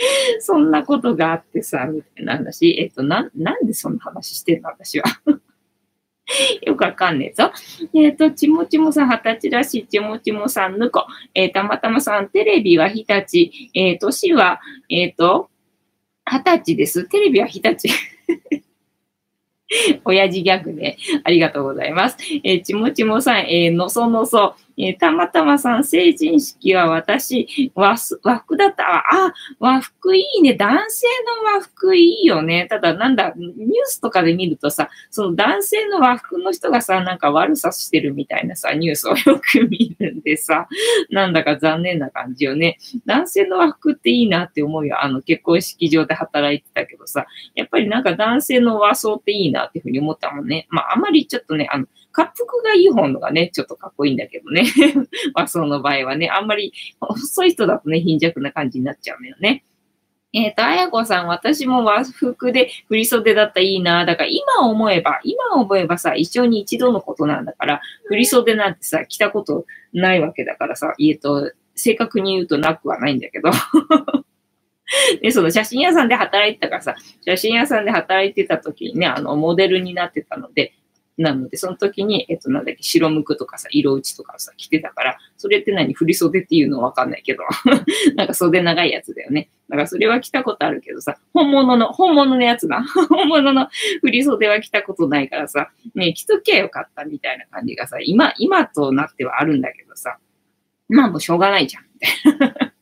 [0.40, 2.76] そんなことがあってさ、みたいな話。
[2.78, 5.04] えっと、な、なんでそんな話してんの私は。
[6.62, 7.52] よくわかんねえぞ。
[7.94, 11.06] えっ、と、ちもちもさん、二十歳らしい、ちもちもさん、ぬこ。
[11.34, 13.50] えーたまたまさん、テレビは日立。
[13.74, 15.50] えー、年は、えっ、と、
[16.24, 17.04] 二十歳です。
[17.04, 17.88] テレビは日立。
[20.04, 22.16] 親父ギャグで、ありがとうございます。
[22.44, 24.54] えーちもちもさん、えーのそのそ。
[24.76, 28.84] えーたまたまさん、成人式は私、和服だった。
[28.84, 30.54] あ、あ和服いいね。
[30.54, 31.06] 男性
[31.44, 32.66] の和服いいよね。
[32.68, 40.68] ただ、なんだ、ニュースとかで見るとさ、その男性の和服の人がさ、なんか悪さしてるみたいなさ、ニュースをよく見るんでさ、
[41.10, 42.78] なんだか残念な感じよね。
[43.06, 45.02] 男性の和服っていいなって思うよ。
[45.02, 50.66] あの、結婚式場で働いてたけどさ、やっぱりなんか男性の和装っていいなっていうふうに思ったもんね。
[50.70, 54.64] まあ、あまりちょっとね、あの、滑腹がいい方のがね、ちょっとかっこいいんだけどね。
[55.34, 59.64] 和装の場合はね、あんまり細い人だとね、貧弱な感じになっちゃうのよね。
[60.32, 64.04] えっ、と、あやこさん、私も和服で振り袖だったらいいな。
[64.04, 73.50] だから今思えば、今思えばさ、一生に一度のことなんだから、振り袖なんてさ、着たことないわけだからさ、えっと、正確に言うとなくはないんだけど。
[75.20, 76.94] で、その写真屋さんで働いてたからさ、
[77.24, 80.74] 写真屋さんで働いてた時にね、あの、モデルになってたので、
[81.20, 87.42] なので、その時に、えっと、なんだっけ、白むくとかさ、色打ちとかさ、着てたから、それって何振り袖っていうのわかんないけど、
[88.16, 89.50] なんか袖長いやつだよね。
[89.68, 92.84] だからそれは着たことあるけどさ、本物の、本物のやつな。
[93.10, 93.68] 本物の
[94.00, 100.18] 振り袖は着たことないからさ、ね、着ときゃよかったみたいな感じがさ、今、今となってはあるんだけどさ、
[100.88, 102.72] まあもうしょうがないじゃん、みたいな。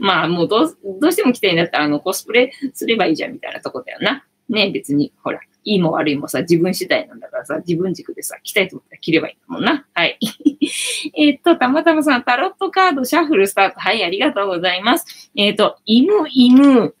[0.00, 4.26] まあもうどう、どうしても着たいんだったら、あの、コスプレすればいいじゃん、みたいなとこだよな。
[4.48, 9.86] ね、別に、ほら、いいも悪いもさ、自分次第なんだからさ、自分軸でさ、着たいと思ったら着ればいいんだもんな。
[9.94, 10.18] はい。
[11.14, 13.78] えっと、たまたまさん、タロットカードシャッフルスタート。
[13.78, 15.30] はい、ありがとうございます。
[15.36, 16.94] えっ、ー、と、イムイム、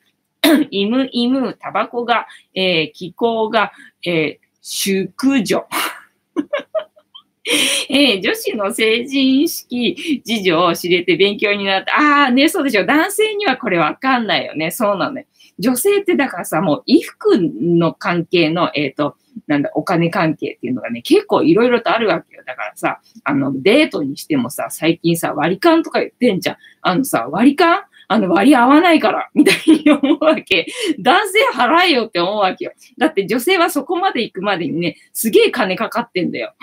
[0.70, 3.72] イム イム、タバコが、えー、気候が、
[4.04, 5.66] えー、淑女。
[7.90, 12.22] えー、女子の成人式事情を知れて勉強になった。
[12.22, 12.86] ああ、ね、そうでしょ。
[12.86, 14.70] 男性にはこれわかんないよね。
[14.70, 15.26] そうなのね。
[15.58, 22.42] 女性ってだからさ、もう衣服の関係の、えっ、ー、と、なんだ、お金関係っていうのがね、結構いろいろとあるわけよ。
[22.46, 26.56] だからさ、あの、デートにしてもさ、最近さ、割り勘とか言ってんじゃん。
[26.82, 27.82] あのさ、割り勘？
[28.08, 30.66] あの、割り合わないから、みたいに思うわけ。
[30.98, 32.72] 男性払えよって思うわけよ。
[32.98, 36.54] だって女性はそこまで行くまでにね、すげえ金かかってんだよ。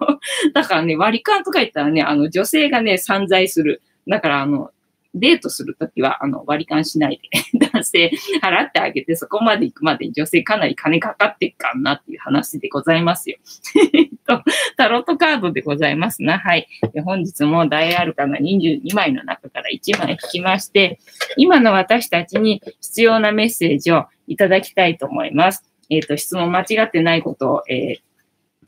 [0.52, 3.80] だからね、割り勘とか言ったらね、あの、女性がね、散財する。
[4.06, 4.70] だから、あの、
[5.14, 7.20] デートするときは、あの、割り勘しない
[7.52, 8.10] で 男性
[8.42, 13.38] 払ってあげて、そこまで行くまでに女性かなり金かかってっかんなっていう話でございますよ。
[13.94, 14.42] え っと、
[14.76, 16.38] タロットカードでございますな。
[16.38, 16.68] はい。
[17.04, 20.98] 本日も大アルカナ22枚の中から1枚引きまして、
[21.36, 25.64] 今の私たちに必要なメッセージをいただきたいと思います。
[25.90, 28.07] えっ、と、質問間違ってないことを、えー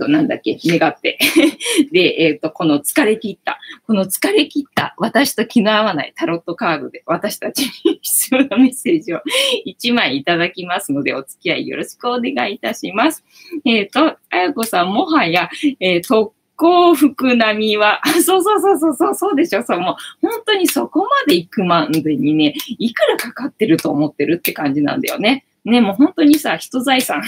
[0.01, 1.19] と、なんだっけ、願って。
[1.93, 9.21] で、えっ、ー、と、この疲れ切った、この疲れ切った私と気の合わないタロットカードで私たちに必要なメッセージを
[9.67, 13.25] 1枚いただきますので、お付き合いよろしくお願いいたします。
[13.65, 25.47] えっ、ー、と、あやこさん、もはや、えー、特幸福並みは、 そうそうそうそうそう、そうでしょ、そう、もう、本当にそこまで行くまでにね、いくらかかってると思ってるって感じなんだよね。
[25.65, 27.23] ね、もう本当にさ、人財産 っ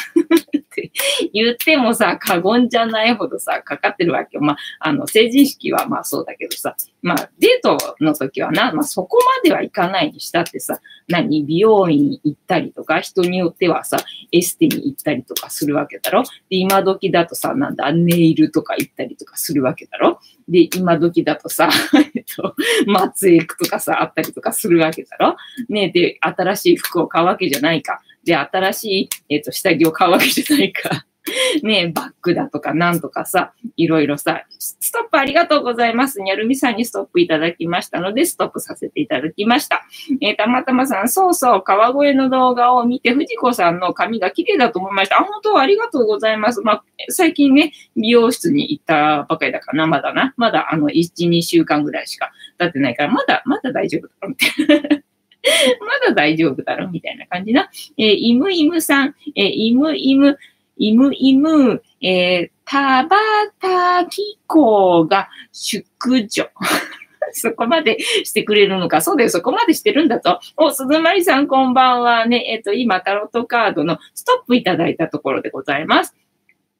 [0.75, 0.91] て
[1.35, 4.43] 言ってもさ、過言じゃないほどさ、かかってるわけよ。
[4.43, 13.99] まあ、あの、成人式はまあそうだけどさ、まあ、デートの時はな、まあそこまではいかないにしたってさ、何、美容院行ったりとか、人によってはさ、
[14.33, 16.23] エステに行ったりとかするわけだろ。
[16.23, 20.21] で、今時だとさ、なんだ、ネイルとか行ったりとかするわけだろ。
[20.49, 21.69] で、今時だとさ、
[22.15, 22.55] えっと、
[22.87, 25.37] 松江区とかさ、あったりとかするわけだろ。
[25.69, 28.01] ねで、新しい服を買うわけじゃないか。
[28.25, 31.07] で、新しい、えっ、と、下着を買うわけじゃないか。
[31.63, 36.21] ねえバッグだとかなんとかさ、いろいろさ、ストップありがとうございます。
[36.21, 39.83] にゃるみさんにストップいただきましたので、ストップさせていただきました。
[40.21, 45.21] えー、たまたまさん、そうそう、川越の動画を見て、藤子さんの髪が綺麗だと思いました。
[45.21, 46.61] あ、本当ありがとうございます。
[46.63, 50.35] まあ、最近ね、美容室に行ったばかりだかな、まだな。
[50.37, 55.12] まだあの、1、2週間ぐらいしか経ってないから、まだ、まだ大丈夫だろ、みたいな。
[55.81, 57.71] まだ大丈夫だろみたいな感じな。
[57.97, 60.39] えー、イムイムさん、えー、イムイム、
[60.77, 63.17] イムイム、えー、タバ
[63.61, 65.85] タキコが淑
[66.27, 66.51] 女。
[67.35, 69.01] そこまでしてくれるのか。
[69.01, 70.41] そうだよ、そこまでしてるんだと。
[70.57, 72.45] お、鈴まりさんこんばんはね。
[72.49, 76.15] えっ、と、今、タロットカードのストップいただいたところでございます。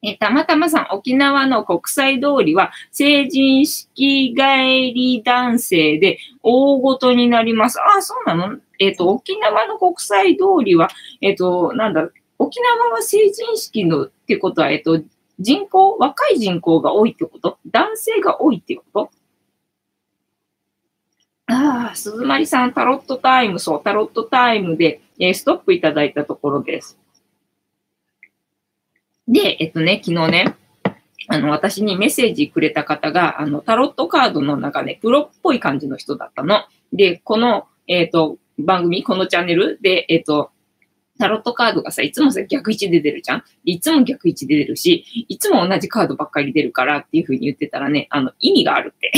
[0.05, 7.81] えたまたまさん、沖縄の国際通りは成人式帰り男性で大ごとになります。
[7.81, 8.59] ああ、そうなの？
[8.81, 10.89] えっ、ー、と、沖縄の国際通りは、
[11.21, 15.05] えっ、ー、と、なんだ、沖縄は成人式のってことは、えっ、ー、と、
[15.39, 17.59] 人口、若い人口が多いってこと？
[17.71, 19.11] 男性が多いってこと？
[21.47, 26.99] ああ、鈴まりさん、タロットタイム、そう、タロットタイムで、え、ストップいただいたところです。
[29.33, 30.57] で、えっとね、昨日ね、
[31.29, 36.65] あの、私にメッセージくれた方が、あの、タロットカードの中ね、プロっぽい感じの人だったの。
[36.93, 40.51] で、この、えっ、と、番組、このチャンネルで、えっ、と、
[41.23, 43.45] タロットカードがさ、いつもさ、逆位置で出るじゃん？
[43.65, 49.13] いつも逆位置で出るし、いつも同じカードばっかり出るからっていうふうに言ってたらね、あの、意味があるって。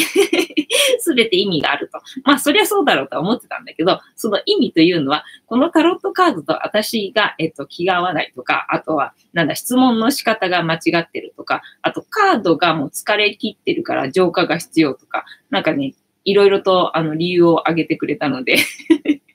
[1.01, 2.03] すべて意味があると。
[2.25, 15.95] まあ、そりゃそうだろうとは思ってたんだけど、その意味というのは、このタロットカードと私が、えっと、気が合わないとか、あとは、なんだ、質問の仕方が間違ってるとか、あと、カードがもう疲れ切ってるから浄化が必要とか、なんかね、
[16.27, 18.59] いろいろと、あの、理由を挙げてくれたので。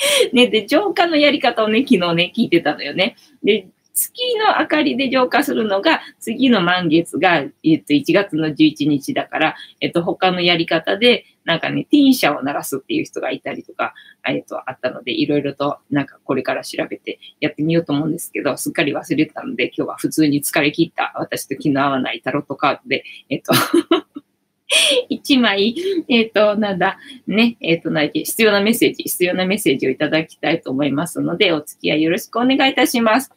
[0.32, 3.16] ね、で、浄化のやり方をね、昨日ね、聞いてたのよね。
[3.42, 13.92] で、月の明かりで浄化するのが、次の満月が、えっと、1月の11日だから、えっと、他のやり方で、なんかね、ティーン車を鳴らすっていう人がいたりとか、
[14.26, 23.52] えっと、あったので、いろいろと、なんかこれから調べてやってみようと思うんですけど、すっかり忘れてたので、今日は普通に疲れ切った私と気の合わないタロットカードで、えっと
[25.08, 25.74] 一枚、
[26.08, 33.32] えっ、ー、と、なんだ、ね、えっ、ー、と、な必要なメッセージ、必要なメッセージをいただきたいと思いますので、お付き合いよろしくお願いいたします。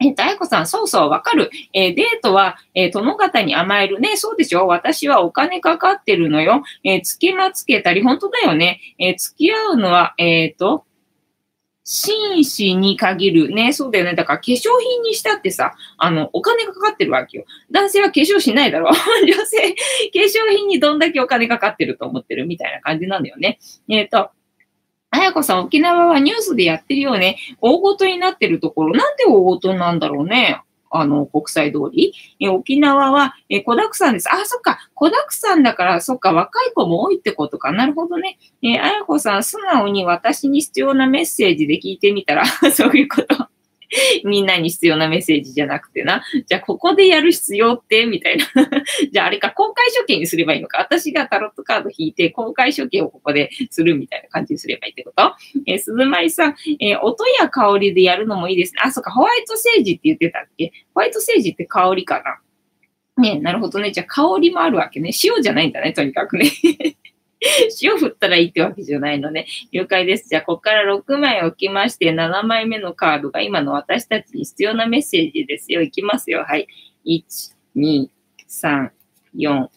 [0.00, 1.50] えっと、あやこさん、そうそう、わかる。
[1.72, 4.16] えー、デートは、えー、殿方に甘えるね。
[4.16, 4.66] そうでしょ？
[4.66, 6.62] 私はお金かかってるのよ。
[6.82, 8.80] えー、付けまつけたり、本当だよね。
[8.98, 10.84] えー、付き合うのは、えっ、と、
[11.84, 13.54] 紳士に限る。
[13.54, 14.14] ね、そうだよね。
[14.14, 17.44] だから化粧品にしたってさ、あの、お金かかってるわけよ。
[17.70, 18.90] 男性は化粧しないだろ。
[19.22, 19.78] 女性、化
[20.14, 23.58] 粧品にどんだけお金かかってると思ってるみたいな感じなんだよね。
[23.88, 24.30] えっ、ー、と、
[25.10, 27.36] あやこさん、沖縄はニュースでやってるよね。
[27.60, 28.94] 大ごとになってるところ。
[28.94, 30.60] なんで大ごとなんだろうね。
[30.96, 32.14] あの、国際通り。
[32.40, 34.32] え沖縄は、え子だくさんです。
[34.32, 34.78] あ、そっか。
[34.94, 36.32] 子だくさんだから、そっか。
[36.32, 37.72] 若い子も多いってことか。
[37.72, 38.38] なるほどね。
[38.62, 43.53] えあやこさん、素直に私に必要なメッセージで聞いてみたら、 そういうこと。
[44.24, 46.22] みんなに必要なメッセージじゃなくてな。
[46.46, 48.06] じゃあ、ここでやる必要って？
[48.06, 48.44] みたいな。
[49.12, 50.78] じゃあ、あれか、公開処刑にすればいいのか。
[50.78, 55.34] 私がタロットカード引いて、公開処刑をここでするみたいな感じにすればいいってこと？
[55.66, 58.80] えー、鈴舞さん、えー、音や香りでやるのもいいですね。
[58.84, 60.72] あ、そっか、ホワイトセージって言ってたっけ？
[60.94, 63.22] ホワイトセージって香りかな？
[63.22, 63.92] ねなるほどね。
[63.92, 65.10] じゃあ、香りもあるわけね。
[65.22, 66.50] 塩じゃないんだね、とにかくね。
[67.82, 69.46] 塩振ったらいいってわけじゃないのね。
[69.72, 70.28] 了解です。
[70.28, 75.82] じゃあ、ここから6枚置きまして、7枚目のカードが今の私たちに必要なメッセージですよ。
[75.82, 76.44] いきますよ。
[76.44, 76.66] はい。
[77.06, 78.08] 1、2、
[78.48, 78.90] 3、
[79.36, 79.68] 4、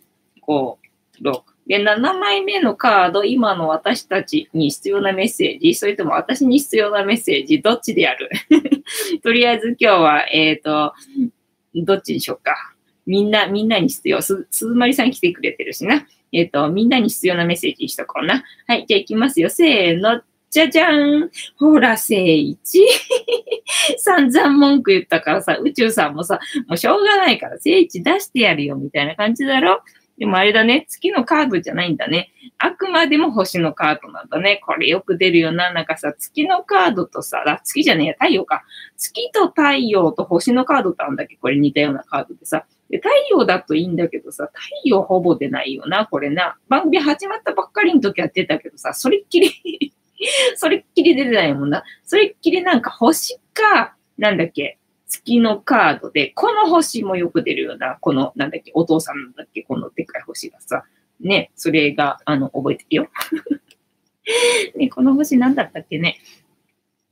[0.48, 0.76] 5、
[1.22, 1.42] 6。
[1.68, 8.30] で、7枚目のカード、今の私たちに必要なメッセージ、それとも私に必要なメッセージ、どっちでやる？
[9.22, 10.94] とりあえず今日は、えっ、ー、と、
[11.76, 12.56] どっちにしようか。
[13.06, 14.22] みんな、みんなに必要。
[14.22, 16.08] す、すずまりさん来てくれてるしな。
[16.32, 18.44] えっ、ー、と、みんなに必要なメッセージにしとこうな。
[18.68, 19.50] はい、じゃあ行きますよ。
[19.50, 20.22] せーの。
[20.50, 22.82] じゃじゃーんほら、聖一
[23.98, 29.82] 散々文句言ったからさ、宇宙さんもさ、もうしょうがないから聖一出してやるよ、みたいな感じだろ
[30.18, 32.32] でもあれだね、月のカードじゃないんだね。
[32.58, 34.60] あくまでも星のカードなんだね。
[34.66, 35.72] これよく出るよな。
[35.72, 38.64] なんかさ、月のカードとさ、月じゃねえや、太陽か。
[38.98, 41.38] 月と太陽と星のカードってあるんだっけ？
[41.38, 42.66] これ似たようなカードでさ。
[42.90, 46.58] で、太陽だといいんだけどさ、太陽ほぼ出ないよな、これな。
[46.70, 49.94] 番組始まったばっかりの時は出たけどさ、それっきり
[50.56, 51.84] それっきり出てないもんな。
[52.06, 57.98] それっきりなんか星か、なんだっけ、月のカードで、この星もよく出るよな。
[58.02, 60.84] この、なんだっけ、お父さんなんだっけ、このでっかい星がさ。
[61.20, 63.10] ね、それが、あの、覚えてるよ。
[64.76, 66.20] ね、この星なんだったっけね。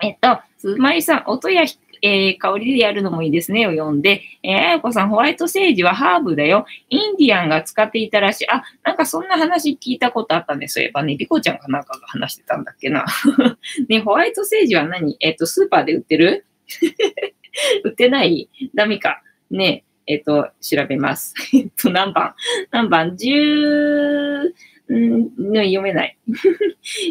[0.01, 6.67] えっと、つまりさん、音や光えー、香りでやるのもいいですねを読んで、えー、あやこさん、ホワイトセージはハーブだよ。
[6.89, 8.49] インディアンが使っていたらしい。
[8.51, 10.67] あ、なんかそんな話聞いたことあったね。
[10.67, 13.05] そういえばね、リコちゃんかなんかが話してたんだっけな。
[13.89, 15.17] ね、ホワイトセージは何？
[15.19, 16.45] えっ、ー、と、スーパーで売ってる？
[17.83, 18.49] 売ってない？
[18.75, 19.23] ダメか。
[19.49, 21.33] ね、えっ、ー、と、調べます。
[21.55, 22.35] えっと、何番？
[22.69, 24.49] 何番 ?10、
[24.93, 26.17] ん読めない。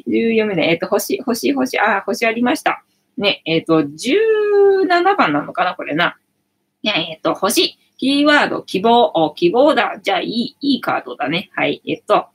[0.06, 0.68] 10読めない。
[0.68, 2.84] えっ、と、星、星、星、あ、星ありました。
[3.16, 6.16] ね、えっ、ー、と、17番なのかな、これな。
[6.82, 9.98] えっ、ー、と、星、キーワード、希望、希望だ。
[10.02, 11.50] じゃあ、いい、いいカードだね。
[11.54, 11.80] はい。
[11.86, 12.26] えっ、ー、と、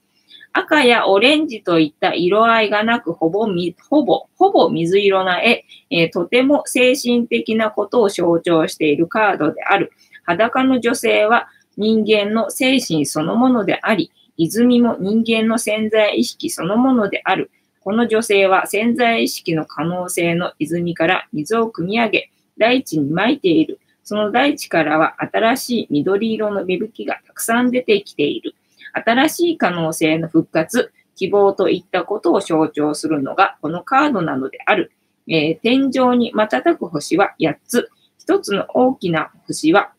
[0.51, 9.91] 赤やオレンジといった色合いがなく、ほぼみ、ほぼ、ほぼ水色な絵、えー、とても精神的なことを象徴しているカードである。
[10.23, 17.51] 裸の女性は人間の精神そのものであり、泉も人間の潜在意識そのものである。
[17.89, 23.79] この女性は潜在意識の可能性の泉から水を汲み上げ、大地に撒いている。
[24.03, 28.53] その大地からは新しい緑色の芽吹きがたくさん出てきている。
[28.93, 34.91] 新しい可能性の復活、希望といったことを象徴するのがこのカードなのである。
[35.27, 37.89] えー、天井に瞬く星は8つ。
[38.27, 39.93] 1つの大きな星は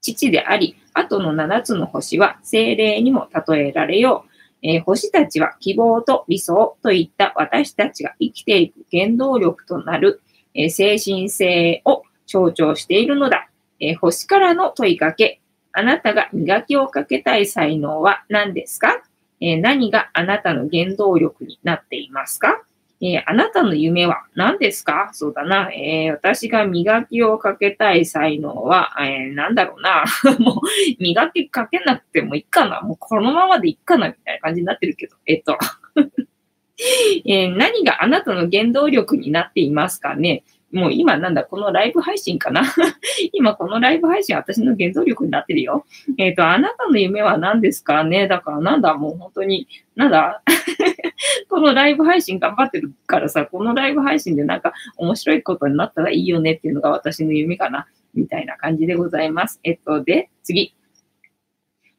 [0.00, 4.29] 父であり、あとの7つの星は精霊にも例えられよう。
[4.62, 10.20] えー、星たちは希望と理想といった私たちが生きていく原動力となる、
[10.54, 13.48] えー、精神性を象徴しているのだ。
[13.80, 15.40] えー、星からの問いかけ。
[15.72, 19.02] あなたが磨きをかけたい才能は何ですか、
[19.40, 22.62] え何があなたの原動力になっていますか？
[23.02, 25.10] えー、あなたの夢は何ですか？
[25.12, 25.70] そうだな。
[25.72, 30.04] えー、私が磨きをかけたい才能は、えー、何だろうな。
[30.38, 32.82] もう、磨きかけなくてもいいかな。
[32.82, 35.16] もうこのままでいいかな、みたいな感じになってるけど。
[35.26, 35.56] えっと。
[37.26, 40.44] えー、何があなたの原動力になっていますかね？
[40.72, 42.62] もう今なんだ、このライブ配信かな？
[43.32, 45.84] 今このライブ配信私の原動力になってるよ。
[46.18, 48.04] えっ、ー、と、あなたの夢は何ですか？
[48.04, 49.66] ねだからなんだ、もう本当に、
[49.96, 50.42] なんだ？
[51.48, 57.86] このライブ配信頑張ってるからさ、このライブ配信でなんか面白いことになったらいいよねっていうのが私の夢かな。
[58.14, 59.60] みたいな感じでございます。
[59.62, 60.74] えっと、で、次。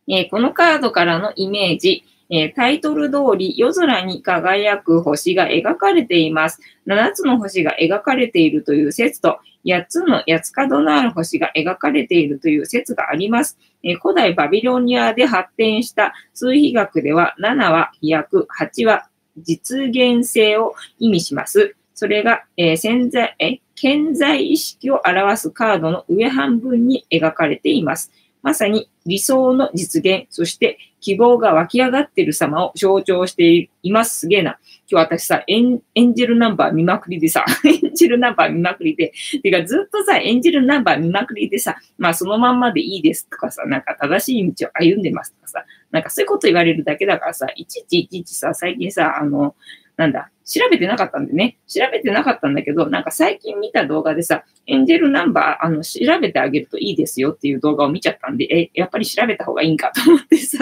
[0.08, 2.04] えー、このカードからのイメージ。
[2.32, 6.62] えー、タイトル通り夜空に輝く星が描かれています。
[6.88, 13.58] 7つの星が描かれているという説と、8つの八つ角のある星が描かれているという説があります。
[13.84, 21.76] えー、古代バビロニアで発展した数比学では、7は飛躍、8は実現性を意味します。
[21.94, 28.12] それが、えー、潜在、え、健在意識を表すカードの上半分に描かれています。
[28.42, 34.22] まさに理想の実現、そして希望が湧き上がっている様を象徴しています。
[34.22, 34.60] すげえな。
[34.90, 49.56] 今日私さ、エンエンジェルナンバー見まくりでさ、 エンジェルナンバー見まくりで、てかずっとさ、エンジェルナンバー見まくりでさ、まあそのまんまでいいですとかさ、なんか正しい道を歩んでますとかさ、なんかそういうこと言われるだけだからさ、いちいちいちいちさ、最近さ、あの、
[50.02, 51.60] なんだ、調べてなかったんでね。
[51.68, 60.58] 調べてなかったんだけど、なんか最近見た動画でさ、エンジェルナンバー、あの、調べてあげるといいですよっていう動画を見ちゃったんで、え、やっぱり調べた方がいいんかと思ってさ、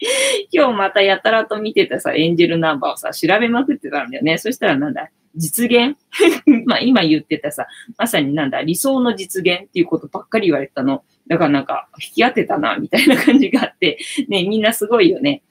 [0.50, 4.38] 今日またやたらと見てたさ、エンジェルナンバーをさ、調べまくってたんだよね。
[4.38, 5.96] そしたらなんだ、実現？
[6.66, 11.04] まあ今言ってたさ、まさになんだ、理想の実現っていうことばっかり言われたの。
[11.28, 15.42] だからなんか、引き当てたな、みたいな感じがあって、ね、みんなすごいよね。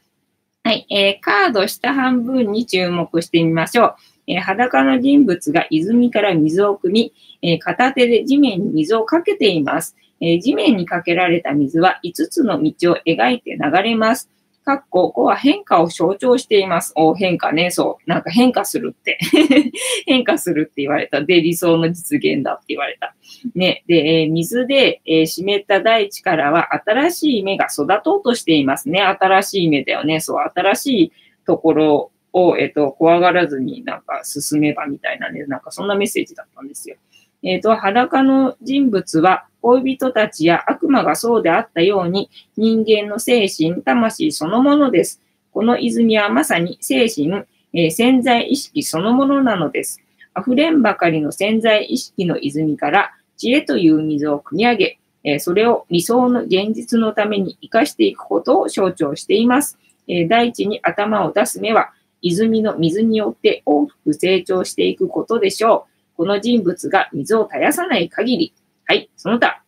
[0.70, 3.96] はい、えー、カード下半分に注目してみましょう。
[4.28, 7.12] えー、裸の人物が泉から水を汲み、
[7.42, 9.96] えー、片手で地面に水をかけています。
[10.22, 14.30] えー、地面にかけられた水は5つの道を描いて流れます。
[14.64, 16.94] かっこ、ここは変化を象徴しています。
[16.96, 18.10] お変化ね、そう。
[18.10, 19.18] なんか変化するって
[20.06, 21.22] 変化するって言われた。
[21.22, 23.16] で、理想の実現だって言われた。
[23.56, 23.84] ね。
[23.88, 29.02] で、えー、水で、えー、湿った大地からは新しい芽が育とうとしていますね。
[29.02, 30.20] 新しい芽だよね。
[30.20, 31.12] そう、新しい
[31.46, 36.98] ところを、えっ、ー、と、怖がらずになんか進めばみたいなね、なんかそんなメッセージだったんですよ。
[37.44, 45.22] えっ、ー、と、裸の人物は恋人たちや悪魔がそうであったように人間の精神、魂そのものです。
[45.52, 47.34] この泉はまさに精神、
[47.74, 50.02] えー、潜在意識そのものなのです。
[50.40, 59.78] 溢れんばかりの潜在意識の泉から知恵という水を汲み上げ、えそれを理想の現実のために生かしていくことを象徴しています。
[60.08, 61.92] え大地に頭を出す目は、
[62.22, 66.18] 泉の水によって大きく成長していくことでしょう。
[66.18, 68.54] この人物が水を絶やさない限り、
[68.90, 69.62] はい、その他、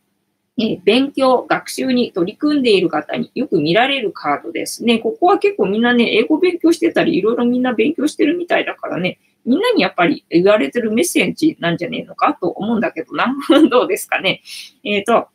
[0.57, 4.97] え勉強、学習に取り組んでいる方によく見られるカードですね。
[4.97, 13.31] ここは結構みんなね、英語勉強してたり、いろいろみんな勉強してるみたいだからね、みんなにやっぱり言われてるメッセージなんじゃねえのかと思うんだけどな。
[13.69, 14.41] どうですかね。
[14.83, 15.27] えっ、ー、と、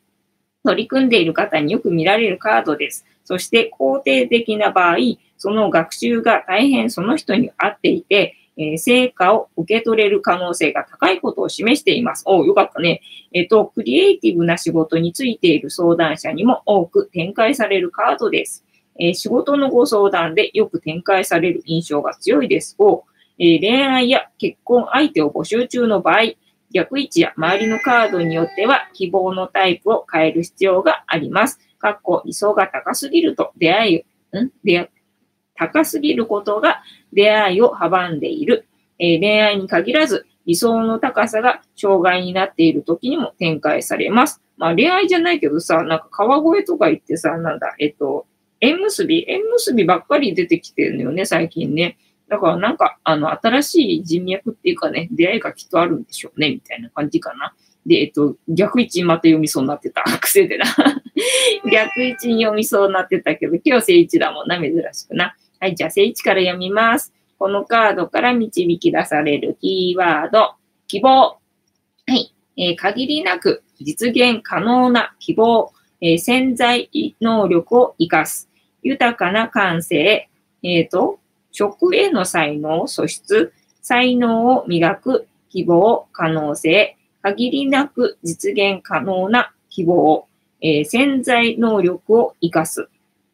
[0.65, 3.07] 取り組んでいる方によく見られるカードです。
[3.23, 4.97] そして肯定的な場合、
[5.39, 12.25] その学習が大変その人に合っていて、え、成果を受け取れる可能性が高いことを示しています。
[12.27, 13.03] およかったね。
[13.33, 18.65] えっ、と、クリエイティブな仕事についている相談者にも多く展開されるカードです。
[18.99, 22.77] えー、仕事のご相談でよく展開される印象が強いです。
[22.79, 23.05] お
[23.39, 26.35] え恋愛や結婚相手を募集中の場合、
[26.73, 31.61] 逆位置や周りのカードによっては希望のタイプを変える必要があります。
[31.79, 34.51] かっこ理想が高すぎると出会い、ん？
[34.65, 34.91] 出
[35.57, 36.83] 高すぎることが
[37.13, 38.67] 出会いを阻んでいる。
[38.99, 44.41] えー、恋愛に限らず、理想の高さが障害になっている時にも展開されます。
[44.57, 48.27] まあ恋愛じゃないけどさ、なんか川越とか行ってさ、なんだ、えっと、
[48.61, 49.25] 縁結び？
[49.29, 51.99] 縁結びばっかり出てきてるのよね、最近ね。
[52.29, 57.55] だからなんか、あの、新しい人脈っていうかね、出会いがきっとあるんでしょうね、みたいな感じかな。
[57.85, 60.03] で、えっと、逆位置また読みそうになってた。
[60.21, 60.65] 癖でな。
[61.71, 65.37] 逆位置に読みそうになってたけど、今日正位置だもんな、珍しくな。
[65.61, 67.13] はい、じゃあ正位置から読みます。
[67.39, 70.55] このカードから導き出されるキーワード、
[70.87, 71.39] 希望。
[72.07, 76.91] はい、えー、限りなく実現可能な希望、えー、潜在
[77.21, 78.49] 能力を活かす。
[78.83, 80.29] 豊かな感性、
[80.63, 81.19] えっ、ー、と、
[81.53, 83.53] 食への才能、素質、
[83.83, 85.29] 才能を磨く。
[85.49, 90.29] 希望、可能性、限りなく実現可能な希望、
[90.61, 92.89] えー、潜在能力を活かす、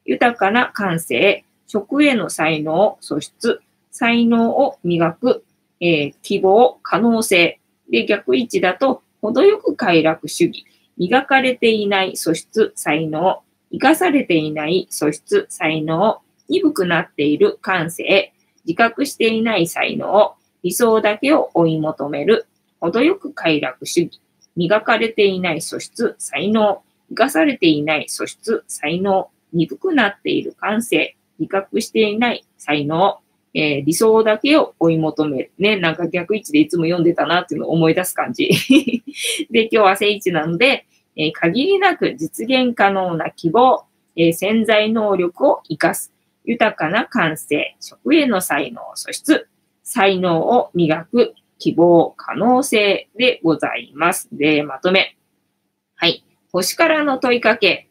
[0.05, 5.43] 豊かな感性、食への才能、素質、才能を磨く、
[5.81, 7.61] えー、希望、可能性。
[7.91, 10.67] で、逆位置だと、程よく快楽主義、
[10.99, 16.21] 磨かれていない素質、才能、生かされていない素質、才能、
[16.51, 18.35] 鈍くなっている感性、
[18.67, 22.49] 自覚していない才能、理想だけを追い求める、
[22.81, 24.21] 程よく快楽主義、
[24.57, 33.19] 磨かれていない素質、才能、生かされていない素質、才能、鈍くなっている感性、理覚していない才能、
[33.55, 35.53] えー、理想だけを追い求める。
[35.59, 38.51] ね、なんか逆位置でいつも読んでたなっていうのを思い出す感じ。
[39.51, 43.85] で、今日は聖地なので、えー、限りなく実現可能な希望、
[44.17, 46.13] えー、潜在能力を活かす。
[46.45, 49.49] 豊かな感性、食への才能、素質、
[49.83, 54.29] 才能を磨く、希望、可能性でございます。
[54.33, 55.17] で、まとめ。
[55.95, 56.25] はい。
[56.51, 57.89] 星からの問いかけ。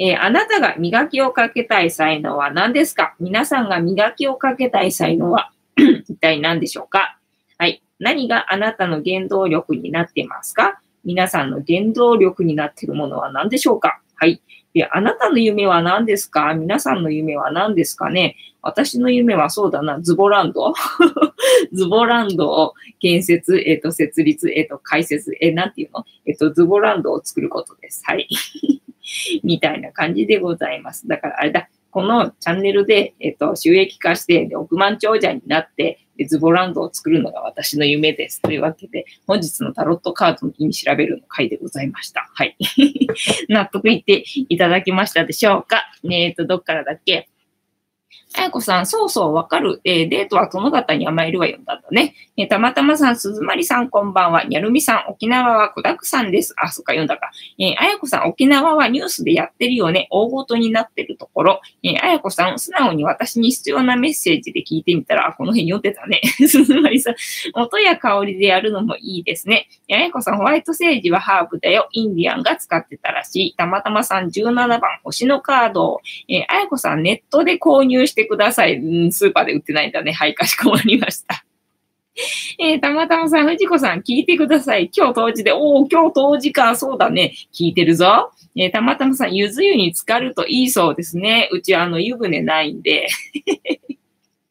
[0.00, 3.16] えー、あなたが磨きをかけたい才能は何ですか？
[3.18, 7.18] 皆さんが磨きをかけたい才能は 一体何でしょうか？
[7.58, 7.82] はい。
[7.98, 10.80] 何があなたの原動力になってますか？
[11.04, 14.00] 皆さんの原動力になっているものは何でしょうか？
[14.14, 14.40] はい。
[14.72, 16.54] で、あなたの夢は何ですか？
[16.54, 18.36] 皆さんの夢は何ですかね？
[18.62, 20.74] 私の夢はそうだな、ズボランド。
[21.72, 26.04] ズボランドを建設、えっ、ー、と、設立、えっ、ー、と、開設、えー、なんていうの？
[26.26, 28.02] えっ、と、ズボランドを作ることです。
[28.04, 28.28] はい。
[29.42, 31.06] みたいな感じでございます。
[31.08, 38.42] だからあれだ、このチャンネルで、えっ、と、収益化して、で億万長者になって、ズボランドを作るのが私の夢です。
[38.42, 42.28] というわけで、本日のタロットカードの意味調べるの回でございました。
[42.34, 42.56] はい。
[43.48, 45.84] 納得いっていただきましたでしょうか？
[46.02, 47.28] ねえっ、と、どっからだっけ？
[48.36, 49.80] あやこさん、そうそう、わかる。
[49.84, 52.14] えー、デートは殿方に甘えるわよ、だったね。
[52.36, 54.44] えー、たまたまさん、鈴まりさん、こんばんは。
[54.44, 56.54] にゃるみさん、沖縄は子だくさんです。
[56.58, 57.30] あ、そっか、読んだか。
[57.58, 60.08] えー、あやこさん、沖縄はニュースでやってるよね。
[60.10, 61.60] 大ごとになってるところ。
[61.82, 66.20] えー、あやこさん、素直に私に必要なメッセージで聞いてみたら、この辺読んでたね。
[66.46, 67.14] 鈴まりさん、
[67.54, 69.68] 音や香りでやるのもいいですね。
[69.90, 71.88] あやこさん、ホワイトセージはハーブだよ。
[71.92, 73.54] インディアンが使ってたらしい。
[73.56, 76.02] たまたまさん、17番、星のカード。
[76.28, 78.80] えー、あやこさん、ネットで購入しててください。
[79.12, 80.12] スーパーで売ってないんだね。
[80.12, 81.44] はい、かしこまりました。
[82.58, 84.90] えー、たまたまさん、藤子さん、聞いてください。
[84.94, 87.34] 今日当時で、おお、今日当時か、そうだね。
[87.54, 88.32] 聞いてるぞ。
[88.56, 91.48] えー、たまたまさん、ゆず湯に浸かるといいそうですね。
[91.52, 93.08] うち、あの、湯船ないんで。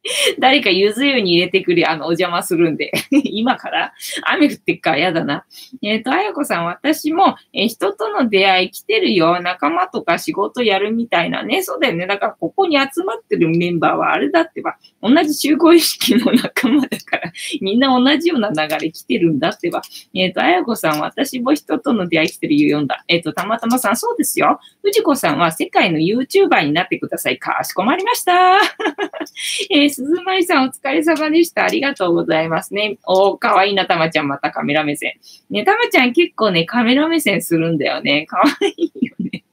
[0.40, 2.92] 誰かゆず湯に入れてくれ、あの、お邪魔するんで。
[3.12, 3.94] 今から
[4.24, 5.46] 雨降ってっからやだな。
[5.82, 9.42] えっ、ー、と、あやこさん、私も、えー、人との出会い来てるよ。
[9.42, 11.64] 仲間とか仕事やるみたいなね。
[11.64, 12.08] そうだよね。
[12.08, 17.32] だから、ここに集まってるメンバーはあれだってば、同じ集合意識の仲間だから、
[17.62, 19.82] みんな同じような流れ来てるんだってば。
[20.14, 23.04] えっ、ー、と、あやこさん、私も人との出会い来てるよ、読んだ。
[23.08, 24.60] えっ、と、たまたまさん、そうですよ。
[24.84, 27.40] 藤子さんは世界の YouTuber になってください。
[27.40, 28.60] かしこまりました。
[29.70, 31.64] えー鈴舞さんお疲れ様でした。
[31.64, 33.00] ありがとうございますね。
[33.08, 34.28] おー、かわいいな、たまちゃん。
[34.28, 35.14] またカメラ目線。
[35.50, 38.28] ね、たまちゃん結構ね、カメラ目線するんだよね。
[38.28, 38.44] かわ
[38.78, 39.44] いいよね。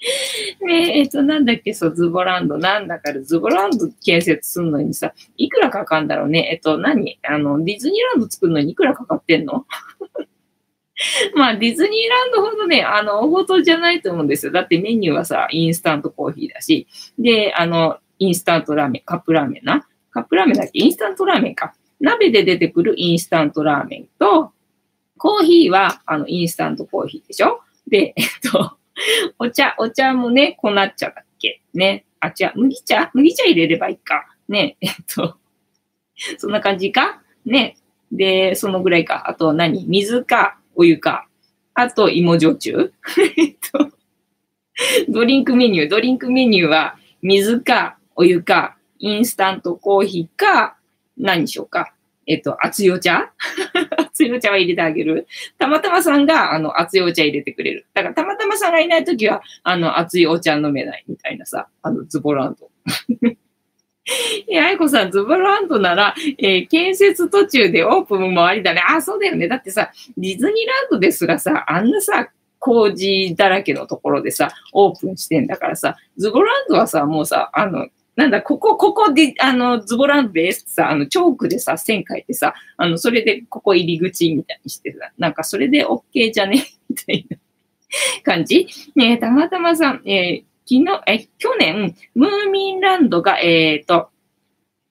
[0.60, 2.58] ねえ、っと、なんだっけ、そう、ズボランド。
[2.58, 6.50] なんだから、ズボランド建設するのにさ、いくらかかんだろうね。
[6.52, 7.18] えっと、何？
[7.22, 9.64] あの、ディズニーランド作るのにいくらかかってんの？
[11.34, 14.52] まあ、ディズニーランドほどね、あの、大事じゃないと思うんですよ。
[14.52, 16.86] だってメニューはさ、インスタントコーヒーだし、
[17.18, 19.88] で、あの、インスタントラーメン、カップラーメンな。
[20.10, 20.70] カップラーメンだっけ？
[20.74, 21.74] インスタントラーメンか。
[22.00, 24.52] 鍋で出てくるインスタントラーメンと、
[25.18, 27.60] コーヒーは、あの、インスタントコーヒーでしょ？
[27.88, 28.76] で、えっと、
[29.38, 31.62] お茶、お茶もね、粉茶だっけ？
[31.74, 32.04] ね。
[32.20, 33.10] あ、違う、麦茶？
[33.14, 34.26] 麦茶入れればいいか。
[34.48, 35.36] ね、えっと、
[36.36, 37.22] そんな感じか？
[37.46, 37.76] ね。
[38.12, 39.28] で、そのぐらいか。
[39.28, 39.86] あと何？
[39.86, 41.28] 水か、お湯か。
[41.74, 42.92] あと、芋焼酎
[43.38, 43.90] えっと、
[45.08, 50.76] ドリンクメニュー、ドリンクメニューは、水か、お湯か、インスタントコーヒーか、
[51.16, 51.94] 何にしようか。
[52.26, 53.32] えっと、熱いお茶？
[53.96, 55.26] 熱いお茶は入れてあげる。
[55.56, 57.86] たまたまさんが、あの、熱いお茶入れてくれる。
[57.94, 62.70] だから、たまたまさんがいないときは、あの、熱いお茶飲めないみたいなさ、あの、ズボランド。
[64.48, 68.82] え、あいこさん、ズボランドなら、えー、建設途中でオープンもありだね。
[68.86, 69.48] あ、そうだよね。
[69.48, 72.28] だってさ、ディズニーランドですらさ、あんなさ、
[72.60, 77.88] 工事だらけのところでさ、オープンしてんだからさ、ズボランドはさ、もうさ、あの、
[78.20, 86.66] なんだ、ここ、ここで、あの、ズボランドですさ、あの、チョークでさ、線書いてさ、あの、それで、ここ入り口みたいにしてさ、なんか、それで OK じゃね？
[86.90, 87.38] みたいな
[88.22, 88.68] 感じ？
[88.94, 94.10] ねたまたまさん、えー、昨日、え、去年、ムーミンランドが、えっ、ー、と、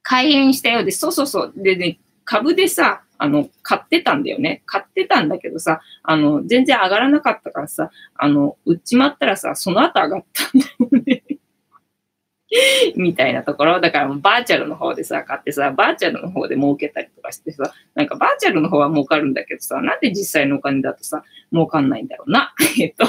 [0.02, 0.98] 開園したようです。
[0.98, 1.54] そうそうそう。
[1.56, 4.64] でね、株でさ、あの、買ってたんだよね。
[4.66, 11.39] 買ってたんだけどさ、あの、全然上がらなかったからさ、あの、売っちまったらさ、その後上がったんだよね。
[12.96, 13.80] みたいなところ。
[13.80, 22.54] だからもうバーチャルの方でさ、買ってさ、バーチャルの方で儲けたりとかしてさ、なんかバーチャルの方は儲かるんだけどさ、なんで実際のお金だとさ、儲かんないんだろうな。
[22.80, 23.06] えっと、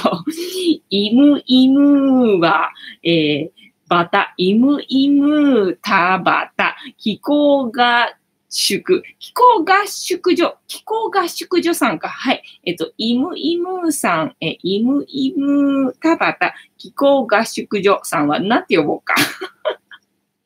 [0.91, 2.70] イムイムは、
[3.03, 3.51] えー、
[3.88, 8.14] バタ、イムイムタバタ、気候が
[8.51, 12.09] 宿、気候合宿所、気候合宿所さんか。
[12.09, 12.42] はい。
[12.64, 19.14] えっと、イムイムさん、え、イムイム田畑気候合宿所さんは何て呼ぼうか。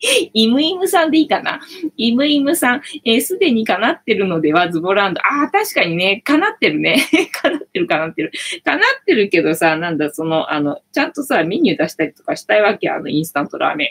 [0.34, 1.60] イムイムさんでいいかな
[1.96, 5.20] イムイムさん、えす、でに叶ってるのではズボランド。
[5.20, 7.02] ああ、確かにね、叶ってるね。
[7.32, 8.32] 叶ってる、叶ってる。
[8.64, 13.88] 叶ってるけどさ、なんだ、その、あの、ちゃんとさ、メニュー出したりとかしたいわけあの、インスタントラーメン。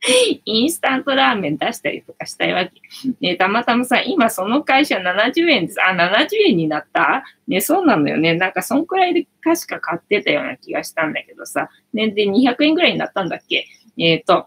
[0.44, 2.72] インスタントラーメン出したりとかしたいわけ。
[3.20, 5.82] ねたまたまさ、今その会社70円です。
[5.82, 7.24] あ、70円になった？
[7.48, 8.34] ね、そうなのよね。
[8.34, 11.68] なんかそんくらいで確か買ってたような気がしたんだけどさ。
[11.92, 13.66] ね、で、200円ぐらいになったんだっけ？
[13.98, 14.46] えっ、ー、と、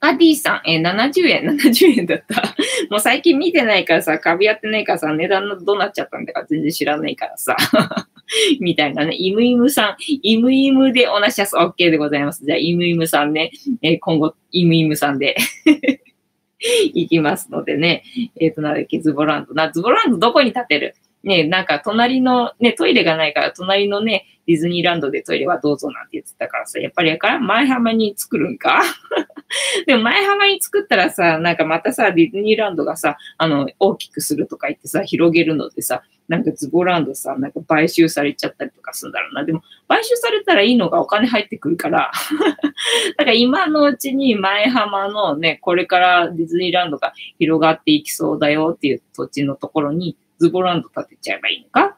[0.00, 2.42] 高 D さん、えー、70円、70円だった。
[2.90, 7.56] もう最近見てないからさ、株やってないからさ、値段のどうなっちゃったんだか全然知らないからさ。
[8.60, 9.14] みたいなね。
[9.16, 12.44] イムイムさん、イムイムでおなしやす OK でございます。
[12.44, 13.50] じゃあ、イムイムさんね、
[13.82, 15.36] えー、今後、イムイムさんで
[16.94, 18.02] 行きますのでね。
[18.40, 19.70] えっ、ー、と、なんだっけ、ズボランドな。
[19.72, 20.94] ズボランドどこに建てる？
[21.24, 28.82] ね、なんか隣のね、トイレがないから、隣のね、ディズニーランドでトイレはどうぞなんて言ってたからさ、やっぱりやから前浜に作るんか？
[29.86, 39.44] でも前浜に作ったらさ、なんかまたさ、ディズニーランドがさ、あの、大きくするとか言ってさ、広げるのでさ、なんかズボランドさ、なんか買収されちゃったりとかするんだろうな。
[39.44, 42.12] でも、買収されたらいいのがお金入ってくるから。
[43.16, 51.96] だから今のうちに前浜のね、これからディズニーランドが広がっていきそうだよっていう土地のところにズボランド建てちゃえばいいのか。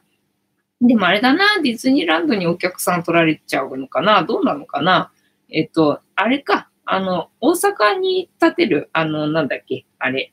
[0.81, 4.23] でもあれだな、ディズニーランドにお客さん取られちゃうのかな。
[4.23, 5.11] どうなのかな。
[5.51, 10.33] えっと、あれか、あの、大阪に建てる、あの、なんだっけ、あれ、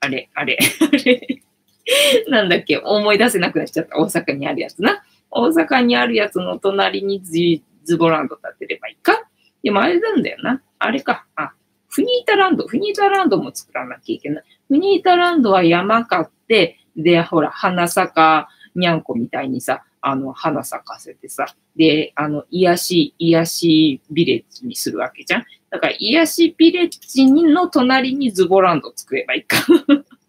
[0.00, 1.42] あれ、あれ、 あれ、
[2.28, 3.98] なんだっけ、思い出せなくなっちゃった。
[3.98, 5.02] 大阪にあるやつな。
[5.30, 9.24] 大阪にあるやつの隣にズズボランド建てればいいか
[9.62, 10.62] でもあれなんだよな。
[10.78, 11.26] あれか。
[11.36, 11.52] あ、
[11.88, 12.66] フニータランド。
[12.66, 14.44] フニータランドも作らなきゃいけない。
[14.68, 25.44] フニータランドは山買って、で、ほら、花坂にゃんこみたいにさ、あの、花咲かせてさ、で、あの、癒し、癒しビレッジにするわけじゃん。
[25.70, 29.58] だから、癒しビレッジの隣にズボランド作ればいいか。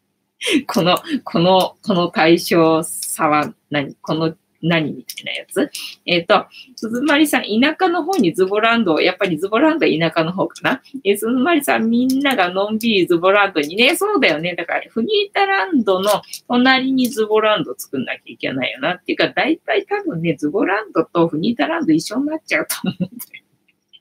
[0.67, 3.95] この、この、この対象差は何？
[4.01, 5.71] この何みたいなやつ？
[6.05, 10.81] えっ、ー、と、鈴まりさん、田舎の方にズボランドを、やっぱりズボランドは田舎の方かな？
[11.03, 14.55] えー、鈴まりさん、みんながのんびりズボランドにね、そうだよね。
[14.55, 16.09] だから、フニータランドの
[16.47, 18.93] 隣にズボランド作んなきゃいけないよな。
[18.93, 23.41] っていうか、大体多分ね、ズボランドとフニータランド一緒になっちゃうと思うんだよ。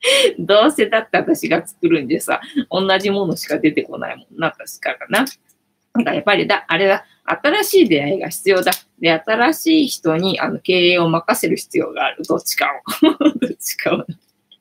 [0.39, 5.25] どうせだって私が作るんでさ、同じものしか出てこないもんな、確かかな。
[5.95, 8.73] なんかやっぱりだ、あれだ、新しい出会いが必要だ。
[9.01, 12.23] で、新しい人にあの経営を任せる必要がある。
[12.25, 12.67] どっちか
[13.03, 13.09] を。
[13.39, 14.07] どっちかを。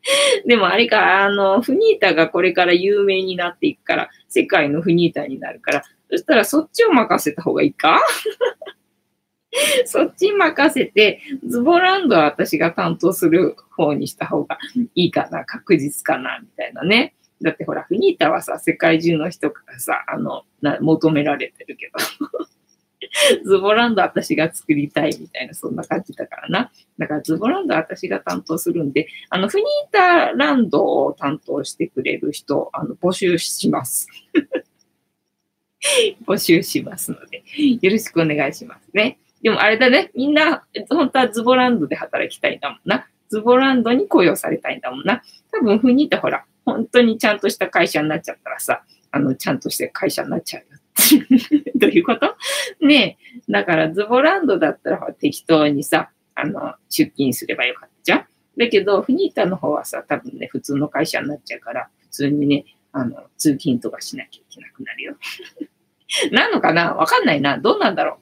[0.48, 8.02] でもあれか、あの、フニータがこれから有名になっていくから、世界のフニータになるから、そしたらそっちを任せた方がいいか？
[9.86, 14.58] そっち任せて、ズボランドは私が担当する方にした方が
[14.96, 17.16] いいかな、確実かな、みたいなね。
[17.42, 22.28] だってほら、フニータはさ、世界中の人からさ、あの、な求められてるけど。
[23.44, 26.72] ズボランド私が作りたいみたいな、そんな感じだからな。
[26.98, 34.08] だからズボランド私が担当するんで、あの、フニータランドを担当してくれる人、あの、募集します。
[36.26, 37.44] 募集しますので、
[37.82, 39.18] よろしくお願いしますね。
[39.42, 43.08] でもあれだね、みんな、本当はズボランドで働きたいんだもんな。
[43.30, 45.22] ズボランドに雇用されたいんだもんな。
[45.52, 50.80] 多分、フニータほら、本当にちゃんとした会社になっちゃったらさ、あの、ちゃんとして会社になっちゃうよ。
[51.76, 52.36] どういうこと？
[52.86, 53.18] ね
[53.48, 53.52] え。
[53.52, 58.26] だからズボランドだったら適当にさ、あの、出勤すればよかったじゃん
[58.58, 65.16] だけど、フニータの方はさ、多分ね、普通の会社になっちゃうから、普通にね、あの、通勤とかしなきゃいけなくなるよ。
[66.32, 66.94] なのかな？
[66.96, 67.58] わかんないな。
[67.58, 68.20] どうなんだろ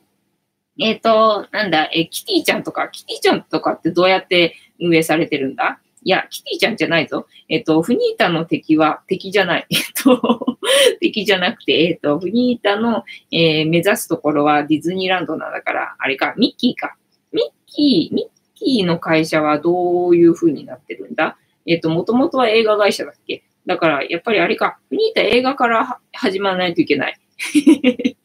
[0.78, 0.84] う？
[0.84, 5.80] えっ、ー、と、なんだ、え、キティちゃんとか、キティちゃんとかってどうやって運営されてるんだ？
[6.04, 7.28] いや、キティちゃんじゃないぞ。
[7.50, 9.68] えっ、と、フニータの敵は敵じゃない。
[9.72, 10.58] えっと、
[11.02, 16.96] 敵じゃなくて、えっと、フニータの、えー、目指すところはディズニーランドなんだから、あれか、ミッキーか。
[17.32, 21.38] ミッキー、ミッキーの会社はどういう風になってるんだ？
[21.66, 23.44] えっと、もともとは映画会社だっけ？
[23.66, 27.20] だから、やっぱりあれか、フニータ映画から始まらないといけない。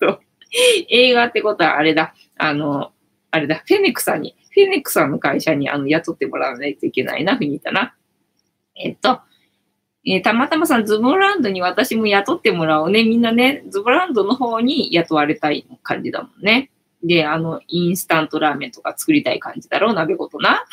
[0.00, 0.20] と
[0.88, 2.92] 映画ってことはあれだ、あの、
[3.36, 7.94] あれだ、フェネックさんにフェネックさんの会社にあの雇ってもらわないといけないな、ふにいたな。
[8.74, 9.20] えっと、
[10.06, 13.04] えー、たまたまさん、ズボランドに私も雇ってもらおうね。
[13.04, 16.70] みんなね、ズボランドの方に雇われたい感じだもんね。
[17.04, 20.64] で、あの、インスタントラーメンとか作りたい感じだろう、鍋ごとな。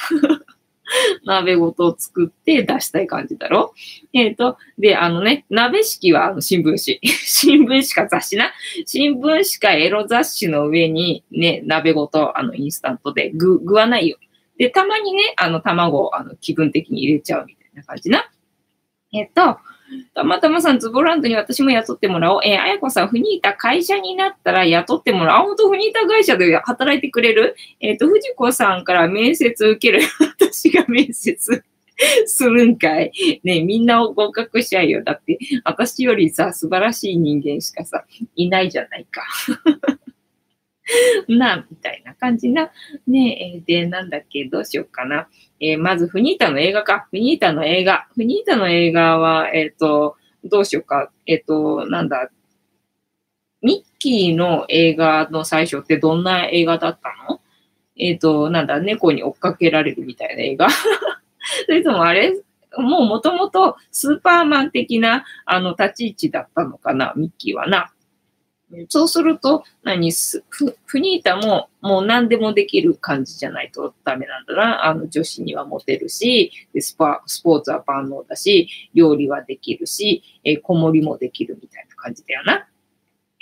[1.26, 3.74] 鍋ごと作って出したい感じだろ？
[4.14, 7.00] えっ、ー、と、で、あのね、鍋式はあの新聞紙。
[7.04, 8.52] 新聞紙か雑誌な？
[8.86, 14.18] 新聞紙かエロ雑誌の上にね、鍋ごとあのインスタントで具、具はないよ。
[14.58, 18.30] で、たまにね、あの卵をあの気分的に入れちゃうみたいな感じな？
[19.14, 19.60] えっ、ー、と、
[20.14, 22.42] たまたまさん、ズボランドに私も雇ってもらおう。
[22.44, 25.44] えー、あやこさん、フニータ会社になったら雇ってもらおう。
[25.44, 27.56] あ、ほんと、フニータ会社で働いてくれる？
[27.80, 30.02] えっ、ー、と、藤子さんから面接受ける。
[30.40, 31.64] 私が面接
[32.26, 33.12] するんかい。
[33.44, 35.04] ねみんなを合格しちゃうよ。
[35.04, 38.04] だって、私よりさ、素晴らしい人間しかさ、
[38.36, 39.24] いないじゃないか。
[41.28, 42.72] な、みたいな感じな。
[43.08, 45.28] ねえ、で、なんだっけ、どうしようかな。
[45.60, 47.08] えー、まず、フニータの映画か。
[47.10, 48.08] フニータの映画。
[48.16, 51.12] フニータの映画は、えっ、ー、と、どうしようか。
[51.26, 52.30] えっ、ー、と、なんだ。
[53.62, 57.40] ミッキーの映画の最初ってどんな映画だったの？
[57.96, 60.68] えっ、と、なんだ、猫に追っかけられるみたいな映画
[61.66, 62.34] それともあれ？
[62.78, 67.94] もうもともとスーパーマン的なあの立ち位置だったのかな、ミッキーはな。
[68.90, 74.86] そうすると、何す、フフニータももう何でもできる感じじゃないとダメなんだな。
[74.86, 82.68] あの女子にはモテるし、でスパスポーツは万能だし、料理はできるし、えー、子守もできるみたいな感じだよな。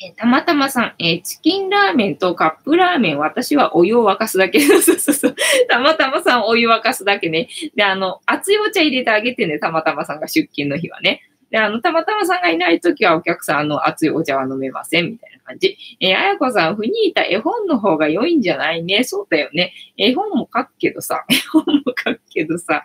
[0.03, 4.59] えー、たまたまさん、えー、チキンラーメンとカップラーメン、私はお湯を沸かすだけ。
[4.59, 5.35] そうそうそう。
[5.69, 7.49] たまたまさん、お湯沸かすだけね。
[7.75, 11.21] で、あの、熱いお茶入れてあげてね、たまたまさんが出勤の日はね。
[11.51, 15.77] で、あの、たまたまさんがいないときはお客さん、あの、熱いお茶は飲めません、みたいな感じ。
[15.99, 19.03] えー、あやこさん、フニータ絵本の方が良いんじゃないね。
[19.03, 19.73] そうだよね。
[19.97, 22.83] 絵本も書くけどさ、 絵本も書くけどさ、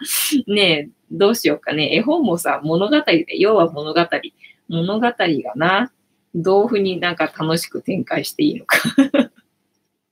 [0.49, 1.95] ねえ、どうしようかね。
[1.95, 4.01] 絵本もさ、物語で、要は物語。
[4.69, 5.17] 物語が
[5.55, 5.93] な、
[6.35, 8.79] どうふになんか楽しく展開していいのか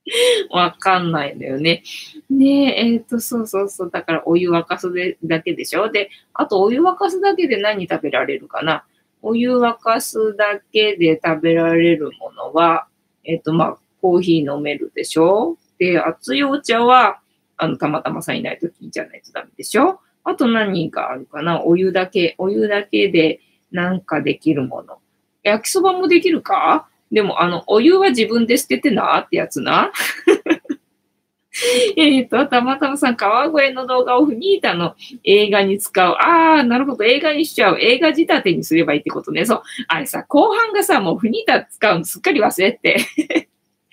[0.51, 1.83] わかんないんだよね。
[2.29, 3.89] ねえ、えっ、ー、と、そうそうそう。
[3.91, 4.91] だからお湯沸かす
[5.23, 5.89] だけでしょ？
[5.89, 8.85] で、あとお湯沸かすだけで何食べられるかな？
[9.21, 12.87] お湯沸かすだけで食べられるものは、
[13.23, 15.57] えっ、ー、と、まあ、コーヒー飲めるでしょ？
[15.79, 17.19] で、熱いお茶は、
[17.57, 19.99] あの、たまたまさんいないときじゃないとダメでしょ？
[20.23, 21.63] あと何があるかな？
[21.63, 23.39] お湯だけ、お湯だけで
[23.71, 24.99] なんかできるもの。
[25.41, 26.87] 焼きそばもできるか？
[27.15, 29.93] でも、あの、お湯は自分で捨ててなってやつな。
[31.95, 36.11] えっと、たまたまさん、川越の動画をフニータの映画に使う。
[36.15, 37.05] ああ、なるほど。
[37.05, 37.79] 映画にしちゃう。
[37.79, 39.45] 映画仕立てにすればいいってことね。
[39.45, 39.61] そう。
[39.87, 42.97] あれさ、後半がさ、もうフニータ使うのすっかり忘れて。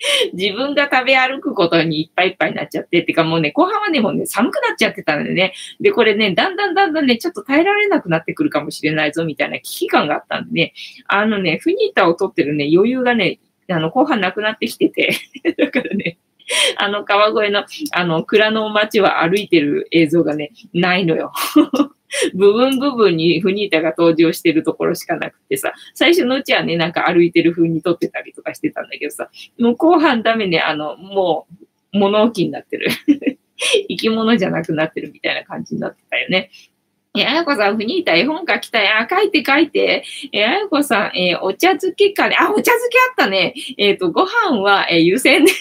[0.33, 5.53] 自分が食べ歩くことにいっぱいいっぱいになっちゃって、ってかもうね、後半はね、もうね、寒くなっちゃってたんでね。
[5.79, 10.73] で、これね、だんだんだんだんね、ちょっと耐えられなくなってくるかもしれないぞ、みたいな危機感があったんでね、
[11.07, 13.39] あのね、フニータを取ってるね、余裕がね、
[13.69, 15.15] あの、後半なくなってきてて、
[15.57, 16.17] だからね、
[16.75, 21.31] あの、川越の、あの、蔵の街は歩いてる映像がね、ないのよ。
[22.33, 31.47] 部分部分にフニータが登場してるところしかなくてさ、最初のうちはね、なんか歩いてる風に撮ってたりとかしてたんだけどさ、もう後半ダメね、あの、も
[31.93, 32.89] う、物置になってる。
[33.87, 36.49] 生き物じゃなくなってるみたいな感じになってたよね。
[37.15, 38.87] え、あやこさん、フニータ絵本書きたい。
[38.87, 40.03] あ、書いて書いて。
[40.31, 42.35] え、あやこさん、えお茶漬けかね。
[42.39, 43.53] あ、お茶漬けあったね。
[43.77, 45.51] えっ、ー、と、ご飯は、え優先で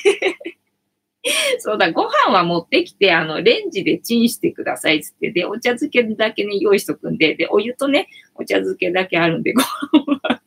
[1.58, 5.30] そうだ、ご飯は持ってきて、あの、レンジでチンしてくださいっ、つって。
[5.30, 10.42] で、お茶漬けだけね、用意しとくんで、で、お湯とね、お茶漬けだけあるんで、ご飯は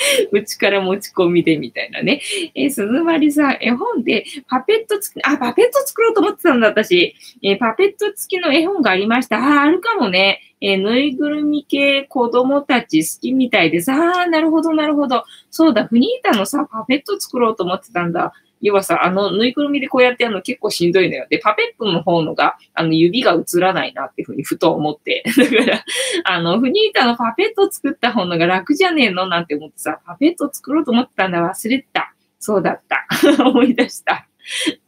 [0.32, 2.22] うちから持ち込みでみたいなね。
[2.54, 7.14] えー、鈴まりさん、絵本でパペット付き、あ、パペット作ろうと思ってたんだ、私。
[7.42, 9.38] えー、パペット付きの絵本がありました。
[9.38, 10.40] あ、あるかもね。
[10.60, 13.92] えー、ぬいぐるみ系子供たち好きみたいです。
[13.92, 15.24] ああ、なるほど、なるほど。
[15.50, 18.32] そうだ、フニータのさ、パペット作ろうと思ってたんだ。
[18.60, 21.26] 要はさ、あの、ぬいぐるみでこうやってやるの結構しんどいのよ。
[21.30, 25.24] で、パペットの方のが、あの、指が映らないなっていうふうにふと思って。
[25.36, 25.84] だから、
[26.24, 31.40] あの、フニータのパペット作った方のが楽じゃねえのなんて思ってさ、パペット作ろうと思ってたんだ。
[31.40, 32.14] 忘れた。
[32.38, 33.06] そうだった。
[33.44, 34.26] 思い出した。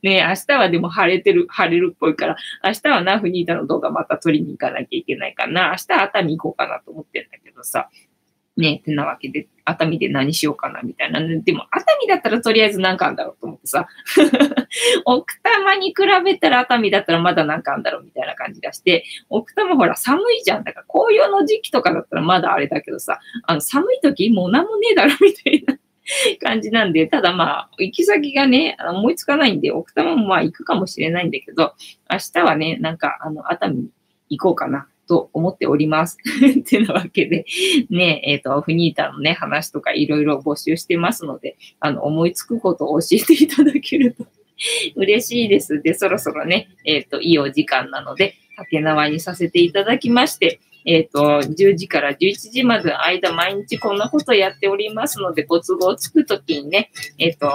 [0.03, 5.71] ねえ、明日はでも晴れてる、晴れるっぽいから、明日はな、フニータの動画また撮りに行かなきゃいけないかな。
[5.71, 7.89] 明日熱海行こうかなと思ってんだけどさ。
[8.63, 11.21] ね、ってなわけで、熱海で何しようかな、みたいな。
[11.21, 13.87] でも、熱海だったらとりあえず何かあんだろうと思ってさ。
[15.05, 15.95] 奥多摩に比
[16.25, 20.65] べたら熱海だったらまだ何かあんだろう、みたいな感じがして、奥多摩ほら寒いじゃん。
[20.65, 25.77] だから紅葉の時期とかだったらまだあれだけどさ、あの寒い時もう何もねえだろ、みたいな。
[26.43, 31.75] 感じなんで、ただまあ、行き先がね、思いつかないんで、奥多摩もまあ行くかもしれないんだけど、
[32.11, 33.89] 明日はね、なんか、あの、熱海に
[34.29, 34.89] 行こうかな。
[35.09, 36.17] と思っております。
[36.61, 37.45] ってなわけで、
[37.91, 44.27] ね、えっ、ー、と、フニータのね、話とかいろいろ募集してますので、あの、思いつくことを教えていただけると
[44.97, 45.83] 嬉しいです。
[45.83, 57.49] で、そろそろね、えっ、ー、と、いいお時間なので、竹縄にさせていただきまして、えっ、ー、と、10時から11時までの間、毎日こんなことやっておりますので、ご都合つくときにね、えっ、と、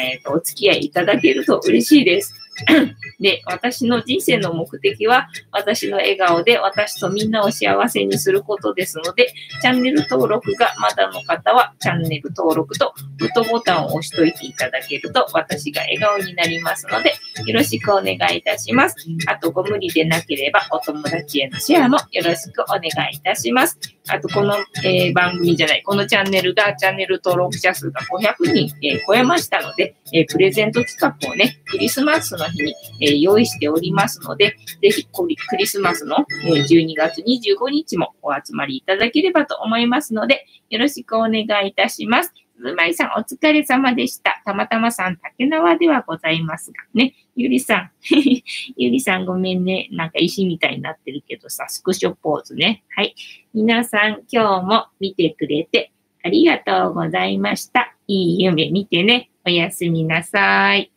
[0.00, 2.34] えっ、と、お付き合いいただけると嬉しいです。
[3.20, 17.14] で、私の人生の目的は、私の笑顔で私とみんなを幸せにすることですので、チャンネル登録がまだの方は、チャンネル登録とグッドボタンを押しといていただけると、私が笑顔になりますので、
[17.46, 18.96] よろしくお願いいたします。
[19.26, 22.82] あと、ご無理でなければ、お友達へのシェアもよろしくお願
[23.12, 23.78] いいたします。
[24.08, 35.26] あと、この、えー、番組じゃない、このチャンネルが、チャンネル登録者数が500人、えー、超えましたので、えー、プレゼント企画をね、クリスマスの日に、え用意しておりますので、ぜひク
[35.56, 42.32] リスマスの、え12月25日もお集まりいただければと思いますので、よろしくお願いいたします。
[42.60, 44.42] ずまいさん、お疲れ様でした。
[44.44, 47.14] たまたまさん、竹縄ではございますがね。
[47.36, 47.90] ゆりさん、
[48.76, 49.88] ゆりさんごめんね。
[49.90, 52.84] なんか石みたいになってるけどさ、スクショポーズね。
[52.94, 53.14] はい。
[53.52, 55.90] 皆さん、今日も見てくれて
[56.24, 57.94] ありがとうございました。
[58.08, 59.30] いい夢見てね。
[59.44, 60.90] おやすみなさい。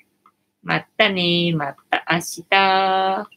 [0.63, 1.51] またね。
[1.53, 2.17] また明
[2.49, 3.36] 日。